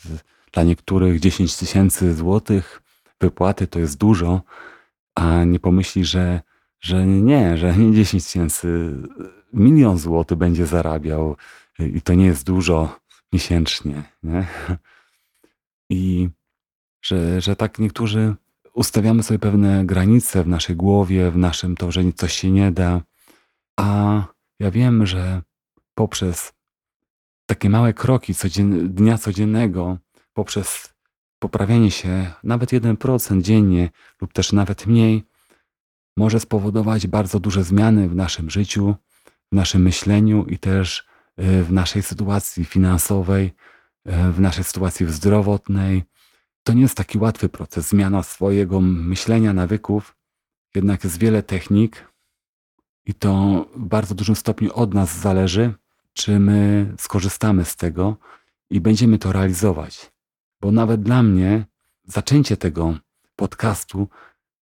dla 0.52 0.64
niektórych 0.64 1.20
10 1.20 1.56
tysięcy 1.56 2.16
złotych 2.16 2.82
wypłaty 3.22 3.68
to 3.68 3.80
jest 3.80 3.98
dużo, 3.98 4.42
a 5.16 5.44
nie 5.44 5.60
pomyśli, 5.60 6.06
że, 6.06 6.42
że 6.80 7.06
nie, 7.06 7.58
że 7.58 7.76
nie 7.78 7.94
10 7.94 8.24
tysięcy, 8.24 8.96
milion 9.54 9.98
złotych 9.98 10.38
będzie 10.38 10.66
zarabiał, 10.66 11.36
i 11.80 12.02
to 12.02 12.14
nie 12.14 12.26
jest 12.26 12.44
dużo 12.44 13.00
miesięcznie. 13.34 14.04
Nie? 14.24 14.48
I 15.90 16.30
że, 17.02 17.42
że 17.42 17.56
tak 17.56 17.80
niektórzy 17.80 18.36
ustawiamy 18.74 19.24
sobie 19.24 19.40
pewne 19.40 19.86
granice 19.86 20.44
w 20.44 20.48
naszej 20.48 20.76
głowie, 20.76 21.32
w 21.32 21.38
naszym 21.38 21.76
to, 21.78 21.92
że 21.92 22.02
coś 22.16 22.34
się 22.34 22.52
nie 22.52 22.72
da. 22.72 23.02
A 23.80 24.22
ja 24.60 24.72
wiem, 24.72 25.06
że 25.06 25.42
poprzez 25.96 26.54
takie 27.46 27.70
małe 27.70 27.94
kroki 27.94 28.36
codzien, 28.36 28.94
dnia 28.94 29.18
codziennego, 29.18 29.98
poprzez 30.34 30.94
poprawianie 31.40 31.92
się 31.92 32.34
nawet 32.44 32.70
1% 32.70 33.42
dziennie 33.42 33.90
lub 34.22 34.34
też 34.34 34.54
nawet 34.54 34.88
mniej, 34.88 35.24
może 36.18 36.40
spowodować 36.40 37.08
bardzo 37.08 37.40
duże 37.40 37.64
zmiany 37.64 38.10
w 38.10 38.16
naszym 38.16 38.50
życiu, 38.50 38.96
w 39.52 39.56
naszym 39.56 39.82
myśleniu 39.82 40.46
i 40.46 40.58
też 40.58 41.08
w 41.38 41.72
naszej 41.72 42.04
sytuacji 42.04 42.66
finansowej, 42.66 43.54
y, 44.08 44.32
w 44.32 44.40
naszej 44.40 44.64
sytuacji 44.64 45.12
zdrowotnej. 45.12 46.04
To 46.64 46.74
nie 46.74 46.82
jest 46.82 46.98
taki 46.98 47.18
łatwy 47.18 47.50
proces, 47.50 47.90
zmiana 47.90 48.24
swojego 48.24 48.82
myślenia, 48.82 49.54
nawyków. 49.54 50.16
Jednak 50.76 51.04
jest 51.04 51.20
wiele 51.20 51.44
technik 51.44 52.14
i 53.06 53.14
to 53.14 53.66
w 53.76 53.86
bardzo 53.86 54.16
dużym 54.16 54.36
stopniu 54.36 54.74
od 54.74 54.94
nas 54.94 55.20
zależy, 55.20 55.74
czy 56.14 56.40
my 56.40 56.94
skorzystamy 56.98 57.66
z 57.66 57.76
tego 57.76 58.18
i 58.70 58.82
będziemy 58.82 59.20
to 59.20 59.32
realizować. 59.32 60.12
Bo 60.62 60.72
nawet 60.72 61.02
dla 61.02 61.24
mnie 61.24 61.66
zaczęcie 62.04 62.58
tego 62.58 62.98
podcastu, 63.36 64.08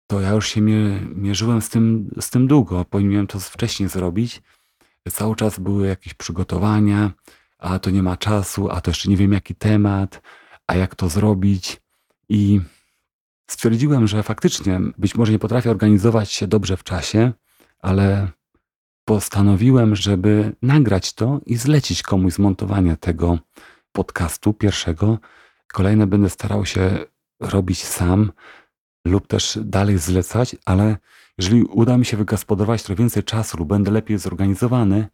to 0.08 0.22
ja 0.22 0.30
już 0.30 0.48
się 0.48 0.62
mierzyłem 1.16 1.62
z 1.62 1.70
tym, 1.70 2.12
z 2.20 2.30
tym 2.30 2.48
długo. 2.48 2.86
Powinienem 2.86 3.28
to 3.28 3.40
wcześniej 3.40 3.90
zrobić, 3.90 4.42
cały 5.10 5.36
czas 5.36 5.60
były 5.60 5.88
jakieś 5.88 6.14
przygotowania, 6.14 7.12
a 7.58 7.80
to 7.80 7.90
nie 7.90 8.04
ma 8.04 8.18
czasu, 8.18 8.70
a 8.70 8.82
to 8.82 8.92
jeszcze 8.92 9.10
nie 9.10 9.18
wiem 9.18 9.34
jaki 9.34 9.56
temat, 9.56 10.22
a 10.68 10.76
jak 10.76 10.96
to 10.96 11.10
zrobić. 11.10 11.82
I 12.30 12.62
stwierdziłem, 13.48 14.08
że 14.08 14.24
faktycznie 14.24 14.80
być 14.98 15.16
może 15.16 15.32
nie 15.32 15.40
potrafię 15.40 15.72
organizować 15.72 16.32
się 16.32 16.48
dobrze 16.48 16.78
w 16.78 16.84
czasie, 16.84 17.34
ale 17.80 18.28
postanowiłem, 19.06 19.96
żeby 19.96 20.56
nagrać 20.62 21.14
to 21.14 21.40
i 21.46 21.58
zlecić 21.58 22.04
komuś 22.04 22.34
zmontowanie 22.34 22.98
tego 22.98 23.40
podcastu 23.92 24.54
pierwszego. 24.54 25.18
Kolejne 25.74 26.08
będę 26.08 26.30
starał 26.30 26.66
się 26.66 27.06
robić 27.40 27.84
sam 27.84 28.32
lub 29.06 29.28
też 29.28 29.60
dalej 29.62 29.98
zlecać, 29.98 30.56
ale 30.66 30.98
jeżeli 31.38 31.64
uda 31.64 31.98
mi 31.98 32.06
się 32.06 32.18
wygospodarować 32.18 32.84
trochę 32.84 33.00
więcej 33.00 33.24
czasu 33.24 33.58
lub 33.58 33.70
będę 33.70 33.92
lepiej 33.92 34.18
zorganizowany, 34.18 35.08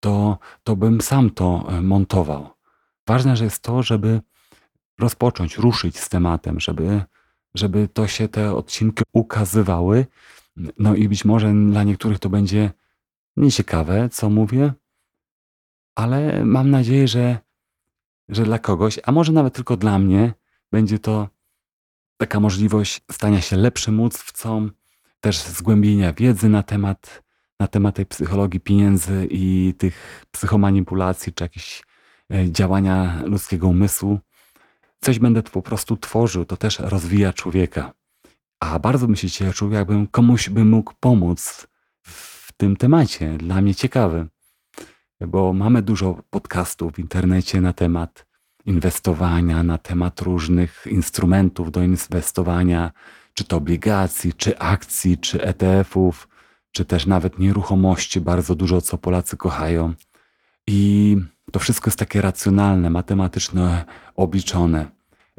to, 0.00 0.38
to 0.64 0.76
bym 0.76 1.00
sam 1.00 1.30
to 1.30 1.66
e, 1.68 1.82
montował. 1.82 2.50
Ważne 3.06 3.36
że 3.36 3.44
jest 3.44 3.62
to, 3.62 3.82
żeby 3.82 4.20
rozpocząć, 4.98 5.58
ruszyć 5.58 5.98
z 5.98 6.08
tematem, 6.08 6.60
żeby, 6.60 7.02
żeby 7.54 7.88
to 7.88 8.06
się 8.06 8.28
te 8.28 8.54
odcinki 8.54 9.02
ukazywały. 9.12 10.06
No 10.78 10.94
i 10.94 11.08
być 11.08 11.24
może 11.24 11.52
dla 11.70 11.82
niektórych 11.82 12.18
to 12.18 12.28
będzie 12.28 12.70
nieciekawe, 13.36 14.08
co 14.08 14.30
mówię, 14.30 14.72
ale 15.94 16.44
mam 16.44 16.70
nadzieję, 16.70 17.08
że, 17.08 17.38
że 18.28 18.44
dla 18.44 18.58
kogoś, 18.58 18.98
a 19.04 19.12
może 19.12 19.32
nawet 19.32 19.54
tylko 19.54 19.76
dla 19.76 19.98
mnie, 19.98 20.32
będzie 20.72 20.98
to 20.98 21.28
taka 22.16 22.40
możliwość 22.40 23.00
stania 23.10 23.40
się 23.40 23.56
lepszym 23.56 23.94
mówcą, 23.94 24.70
też 25.20 25.42
zgłębienia 25.42 26.12
wiedzy 26.12 26.48
na 26.48 26.62
temat, 26.62 27.22
na 27.60 27.66
temat 27.66 27.96
tej 27.96 28.06
psychologii 28.06 28.60
pieniędzy 28.60 29.28
i 29.30 29.74
tych 29.78 30.24
psychomanipulacji, 30.30 31.32
czy 31.32 31.44
jakieś 31.44 31.82
e, 32.32 32.52
działania 32.52 33.22
ludzkiego 33.24 33.68
umysłu. 33.68 34.18
Coś 35.00 35.18
będę 35.18 35.42
po 35.42 35.62
prostu 35.62 35.96
tworzył, 35.96 36.44
to 36.44 36.56
też 36.56 36.78
rozwija 36.78 37.32
człowieka. 37.32 37.92
A 38.60 38.78
bardzo 38.78 39.06
bym 39.06 39.16
się 39.16 39.30
cieszył, 39.30 39.72
jakbym 39.72 40.06
komuś 40.06 40.48
by 40.48 40.64
mógł 40.64 40.92
pomóc 41.00 41.66
w 42.02 42.52
tym 42.56 42.76
temacie, 42.76 43.38
dla 43.38 43.60
mnie 43.60 43.74
ciekawy. 43.74 44.26
Bo 45.20 45.52
mamy 45.52 45.82
dużo 45.82 46.22
podcastów 46.30 46.92
w 46.92 46.98
internecie 46.98 47.60
na 47.60 47.72
temat 47.72 48.26
inwestowania, 48.66 49.62
na 49.62 49.78
temat 49.78 50.20
różnych 50.20 50.86
instrumentów 50.90 51.72
do 51.72 51.82
inwestowania, 51.82 52.92
czy 53.38 53.44
to 53.44 53.56
obligacji, 53.56 54.32
czy 54.32 54.58
akcji, 54.58 55.18
czy 55.18 55.42
ETF-ów, 55.42 56.28
czy 56.72 56.84
też 56.84 57.06
nawet 57.06 57.38
nieruchomości, 57.38 58.20
bardzo 58.20 58.54
dużo 58.54 58.80
co 58.80 58.98
Polacy 58.98 59.36
kochają. 59.36 59.94
I 60.66 61.16
to 61.52 61.58
wszystko 61.58 61.88
jest 61.88 61.98
takie 61.98 62.20
racjonalne, 62.20 62.90
matematyczne, 62.90 63.84
obliczone. 64.16 64.86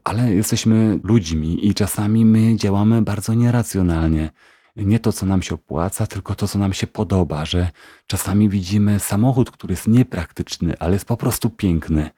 Ale 0.03 0.33
jesteśmy 0.33 0.99
ludźmi 1.03 1.67
i 1.67 1.73
czasami 1.73 2.25
my 2.25 2.55
działamy 2.55 3.01
bardzo 3.01 3.33
nieracjonalnie. 3.33 4.31
Nie 4.75 4.99
to, 4.99 5.11
co 5.13 5.25
nam 5.25 5.41
się 5.41 5.55
opłaca, 5.55 6.07
tylko 6.07 6.35
to, 6.35 6.47
co 6.47 6.59
nam 6.59 6.73
się 6.73 6.87
podoba, 6.87 7.45
że 7.45 7.71
czasami 8.07 8.49
widzimy 8.49 8.99
samochód, 8.99 9.51
który 9.51 9.73
jest 9.73 9.87
niepraktyczny, 9.87 10.73
ale 10.79 10.93
jest 10.93 11.05
po 11.05 11.17
prostu 11.17 11.49
piękny 11.49 12.09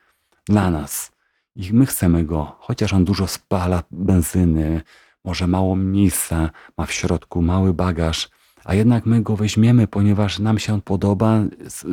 dla 0.45 0.71
nas. 0.71 1.11
I 1.55 1.73
my 1.73 1.85
chcemy 1.85 2.23
go, 2.23 2.55
chociaż 2.59 2.93
on 2.93 3.05
dużo 3.05 3.27
spala 3.27 3.83
benzyny, 3.91 4.81
może 5.23 5.47
mało 5.47 5.75
miejsca, 5.75 6.49
ma 6.77 6.85
w 6.85 6.91
środku 6.91 7.41
mały 7.41 7.73
bagaż, 7.73 8.29
a 8.63 8.75
jednak 8.75 9.05
my 9.05 9.21
go 9.21 9.35
weźmiemy, 9.35 9.87
ponieważ 9.87 10.39
nam 10.39 10.59
się 10.59 10.73
on 10.73 10.81
podoba, 10.81 11.39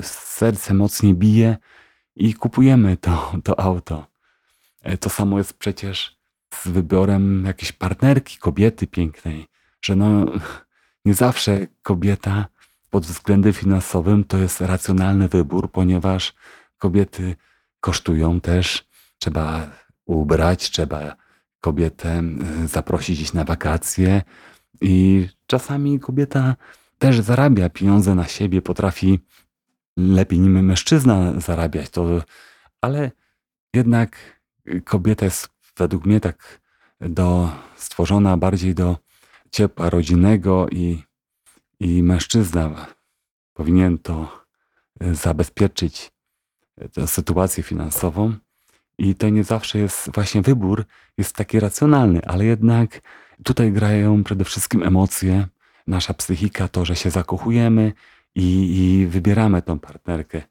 serce 0.02 0.74
mocniej 0.74 1.14
bije 1.14 1.56
i 2.16 2.34
kupujemy 2.34 2.96
to, 2.96 3.32
to 3.44 3.60
auto. 3.60 4.06
E, 4.82 4.98
to 4.98 5.10
samo 5.10 5.38
jest 5.38 5.54
przecież 5.54 6.18
z 6.54 6.68
wyborem 6.68 7.44
jakiejś 7.44 7.72
partnerki, 7.72 8.38
kobiety 8.38 8.86
pięknej, 8.86 9.46
że 9.82 9.96
no 9.96 10.24
nie 11.04 11.14
zawsze 11.14 11.66
kobieta 11.82 12.46
pod 12.90 13.06
względem 13.06 13.52
finansowym 13.52 14.24
to 14.24 14.38
jest 14.38 14.60
racjonalny 14.60 15.28
wybór, 15.28 15.72
ponieważ 15.72 16.34
kobiety 16.78 17.36
kosztują 17.80 18.40
też, 18.40 18.88
trzeba 19.18 19.70
ubrać, 20.04 20.70
trzeba 20.70 21.16
kobietę 21.60 22.22
y, 22.64 22.68
zaprosić 22.68 23.16
gdzieś 23.16 23.32
na 23.32 23.44
wakacje 23.44 24.22
i 24.80 25.26
czasami 25.46 26.00
kobieta 26.00 26.56
też 26.98 27.20
zarabia 27.20 27.68
pieniądze 27.68 28.14
na 28.14 28.24
siebie, 28.24 28.62
potrafi 28.62 29.20
lepiej 29.96 30.40
nim 30.40 30.64
mężczyzna 30.64 31.40
zarabiać, 31.40 31.90
to, 31.90 32.22
ale 32.80 33.10
jednak 33.74 34.40
kobieta 34.84 35.24
jest 35.24 35.48
według 35.76 36.06
mnie 36.06 36.20
tak 36.20 36.60
do, 37.00 37.50
stworzona 37.76 38.36
bardziej 38.36 38.74
do 38.74 38.96
ciepła 39.50 39.90
rodzinnego 39.90 40.68
i, 40.68 41.02
i 41.80 42.02
mężczyzna 42.02 42.86
powinien 43.52 43.98
to 43.98 44.44
y, 45.02 45.14
zabezpieczyć, 45.14 46.12
y, 46.82 46.88
tę 46.88 47.06
sytuację 47.06 47.62
finansową. 47.62 48.32
I 48.98 49.14
to 49.14 49.28
nie 49.28 49.44
zawsze 49.44 49.78
jest 49.78 50.10
właśnie 50.14 50.42
wybór, 50.42 50.84
jest 51.18 51.36
taki 51.36 51.60
racjonalny, 51.60 52.20
ale 52.26 52.44
jednak 52.44 53.00
tutaj 53.44 53.72
grają 53.72 54.24
przede 54.24 54.44
wszystkim 54.44 54.82
emocje, 54.82 55.46
nasza 55.86 56.14
psychika, 56.14 56.68
to, 56.68 56.84
że 56.84 56.96
się 56.96 57.10
zakochujemy 57.10 57.92
i, 58.34 58.76
i 58.78 59.06
wybieramy 59.06 59.62
tą 59.62 59.78
partnerkę 59.78 60.42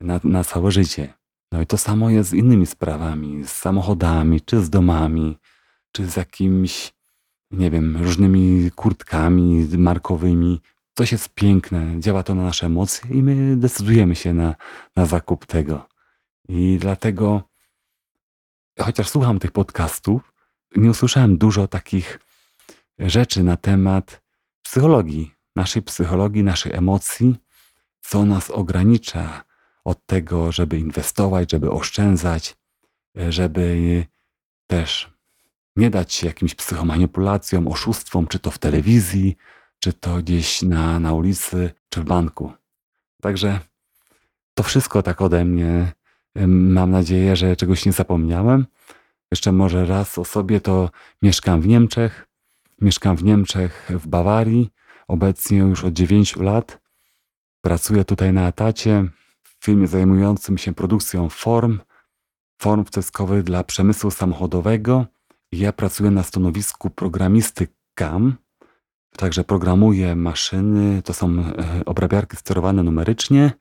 na, 0.00 0.20
na 0.24 0.44
całe 0.44 0.70
życie. 0.70 1.14
No 1.52 1.60
i 1.62 1.66
to 1.66 1.78
samo 1.78 2.10
jest 2.10 2.30
z 2.30 2.34
innymi 2.34 2.66
sprawami, 2.66 3.44
z 3.44 3.52
samochodami, 3.52 4.40
czy 4.40 4.60
z 4.62 4.70
domami, 4.70 5.38
czy 5.92 6.06
z 6.06 6.16
jakimiś, 6.16 6.92
nie 7.50 7.70
wiem, 7.70 7.96
różnymi 7.96 8.70
kurtkami 8.70 9.68
markowymi. 9.78 10.60
Coś 10.94 11.12
jest 11.12 11.34
piękne, 11.34 12.00
działa 12.00 12.22
to 12.22 12.34
na 12.34 12.42
nasze 12.42 12.66
emocje 12.66 13.10
i 13.10 13.22
my 13.22 13.56
decydujemy 13.56 14.14
się 14.14 14.34
na, 14.34 14.54
na 14.96 15.06
zakup 15.06 15.46
tego. 15.46 15.88
I 16.48 16.78
dlatego 16.80 17.51
chociaż 18.80 19.08
słucham 19.08 19.38
tych 19.38 19.52
podcastów, 19.52 20.32
nie 20.76 20.90
usłyszałem 20.90 21.38
dużo 21.38 21.68
takich 21.68 22.18
rzeczy 22.98 23.42
na 23.42 23.56
temat 23.56 24.22
psychologii, 24.62 25.34
naszej 25.56 25.82
psychologii, 25.82 26.42
naszych 26.42 26.74
emocji, 26.74 27.36
co 28.00 28.24
nas 28.24 28.50
ogranicza 28.50 29.44
od 29.84 30.06
tego, 30.06 30.52
żeby 30.52 30.78
inwestować, 30.78 31.52
żeby 31.52 31.70
oszczędzać, 31.70 32.56
żeby 33.28 34.06
też 34.66 35.12
nie 35.76 35.90
dać 35.90 36.12
się 36.12 36.26
jakimś 36.26 36.54
psychomanipulacjom, 36.54 37.68
oszustwom, 37.68 38.26
czy 38.26 38.38
to 38.38 38.50
w 38.50 38.58
telewizji, 38.58 39.36
czy 39.78 39.92
to 39.92 40.16
gdzieś 40.16 40.62
na, 40.62 41.00
na 41.00 41.12
ulicy, 41.12 41.70
czy 41.88 42.00
w 42.00 42.04
banku. 42.04 42.52
Także 43.22 43.60
to 44.54 44.62
wszystko 44.62 45.02
tak 45.02 45.20
ode 45.20 45.44
mnie 45.44 45.92
Mam 46.46 46.90
nadzieję, 46.90 47.36
że 47.36 47.56
czegoś 47.56 47.86
nie 47.86 47.92
zapomniałem. 47.92 48.66
Jeszcze 49.30 49.52
może 49.52 49.86
raz 49.86 50.18
o 50.18 50.24
sobie 50.24 50.60
to 50.60 50.90
mieszkam 51.22 51.60
w 51.60 51.66
Niemczech. 51.66 52.28
Mieszkam 52.80 53.16
w 53.16 53.24
Niemczech, 53.24 53.90
w 53.90 54.08
Bawarii. 54.08 54.70
Obecnie 55.08 55.58
już 55.58 55.84
od 55.84 55.92
9 55.92 56.36
lat. 56.36 56.80
Pracuję 57.60 58.04
tutaj 58.04 58.32
na 58.32 58.48
etacie 58.48 59.08
w 59.42 59.64
firmie 59.64 59.86
zajmującym 59.86 60.58
się 60.58 60.74
produkcją 60.74 61.28
form, 61.28 61.78
form 62.58 62.84
wceskowych 62.84 63.42
dla 63.42 63.64
przemysłu 63.64 64.10
samochodowego. 64.10 65.06
Ja 65.52 65.72
pracuję 65.72 66.10
na 66.10 66.22
stanowisku 66.22 66.90
programisty 66.90 67.68
CAM, 67.94 68.36
także 69.16 69.44
programuję 69.44 70.16
maszyny, 70.16 71.02
to 71.02 71.14
są 71.14 71.38
e, 71.38 71.84
obrabiarki 71.84 72.36
sterowane 72.36 72.82
numerycznie 72.82 73.52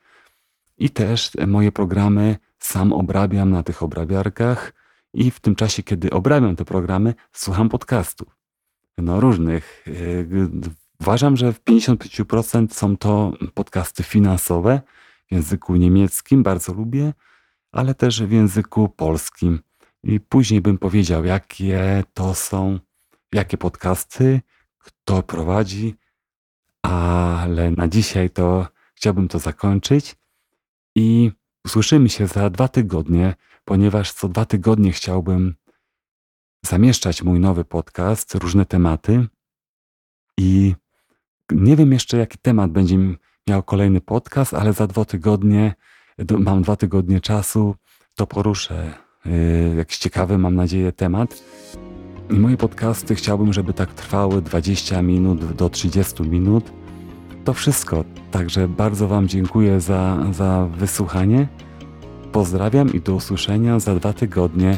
i 0.77 0.89
też 0.89 1.31
moje 1.47 1.71
programy 1.71 2.38
sam 2.63 2.93
obrabiam 2.93 3.52
na 3.52 3.63
tych 3.63 3.84
obrabiarkach 3.84 4.74
i 5.13 5.32
w 5.32 5.39
tym 5.39 5.56
czasie, 5.56 5.84
kiedy 5.84 6.10
obrabiam 6.10 6.56
te 6.56 6.65
programy, 6.65 7.13
słucham 7.32 7.69
podcastów. 7.69 8.38
No 8.97 9.19
różnych. 9.19 9.86
E, 9.88 9.91
uważam, 11.00 11.38
że 11.38 11.54
w 11.54 11.63
55% 11.63 12.74
są 12.74 12.97
to 12.97 13.34
podcasty 13.54 14.04
finansowe 14.04 14.82
w 15.28 15.32
języku 15.32 15.76
niemieckim, 15.76 16.43
bardzo 16.43 16.74
lubię, 16.74 17.13
ale 17.71 17.95
też 17.95 18.24
w 18.24 18.32
języku 18.32 18.89
polskim. 18.89 19.60
I 20.04 20.19
później 20.19 20.62
bym 20.62 20.78
powiedział, 20.78 21.26
jakie 21.26 22.04
to 22.13 22.36
są, 22.36 22.80
jakie 23.34 23.58
podcasty, 23.58 24.41
kto 24.78 25.24
prowadzi, 25.24 25.95
ale 26.82 27.71
na 27.71 27.88
dzisiaj 27.88 28.30
to 28.30 28.67
chciałbym 28.95 29.28
to 29.28 29.39
zakończyć 29.39 30.15
i 30.95 31.32
Usłyszymy 31.65 32.10
się 32.10 32.28
za 32.28 32.50
dwa 32.50 32.67
tygodnie, 32.67 33.36
ponieważ 33.65 34.13
co 34.13 34.30
dwa 34.30 34.45
tygodnie 34.45 34.91
chciałbym 34.91 35.56
zamieszczać 36.65 37.24
mój 37.24 37.39
nowy 37.39 37.65
podcast, 37.65 38.36
różne 38.36 38.65
tematy. 38.65 39.28
I 40.38 40.76
nie 41.52 41.76
wiem 41.76 41.91
jeszcze, 41.91 42.17
jaki 42.17 42.38
temat 42.38 42.71
będzie 42.71 42.97
miał 43.47 43.63
kolejny 43.63 44.02
podcast, 44.02 44.54
ale 44.54 44.74
za 44.74 44.88
dwa 44.88 45.06
tygodnie, 45.06 45.76
mam 46.39 46.62
dwa 46.62 46.76
tygodnie 46.76 47.21
czasu, 47.21 47.76
to 48.15 48.28
poruszę 48.28 48.93
yy, 49.26 49.76
jakiś 49.76 49.97
ciekawy, 49.97 50.38
mam 50.38 50.56
nadzieję, 50.56 50.91
temat. 50.91 51.43
I 52.30 52.34
moje 52.34 52.58
podcasty 52.58 53.15
chciałbym, 53.15 53.54
żeby 53.54 53.74
tak 53.74 53.93
trwały 53.93 54.41
20 54.41 55.02
minut 55.02 55.56
do 55.56 55.69
30 55.69 56.24
minut 56.24 56.81
to 57.43 57.54
wszystko. 57.54 58.04
Także 58.32 58.67
bardzo 58.67 59.08
Wam 59.08 59.27
dziękuję 59.27 59.82
za, 59.82 60.17
za 60.32 60.67
wysłuchanie 60.77 61.47
Pozdrawiam 62.32 62.93
i 62.93 62.99
do 62.99 63.15
usłyszenia 63.15 63.80
za 63.80 63.95
dwa 63.95 64.13
tygodnie. 64.13 64.77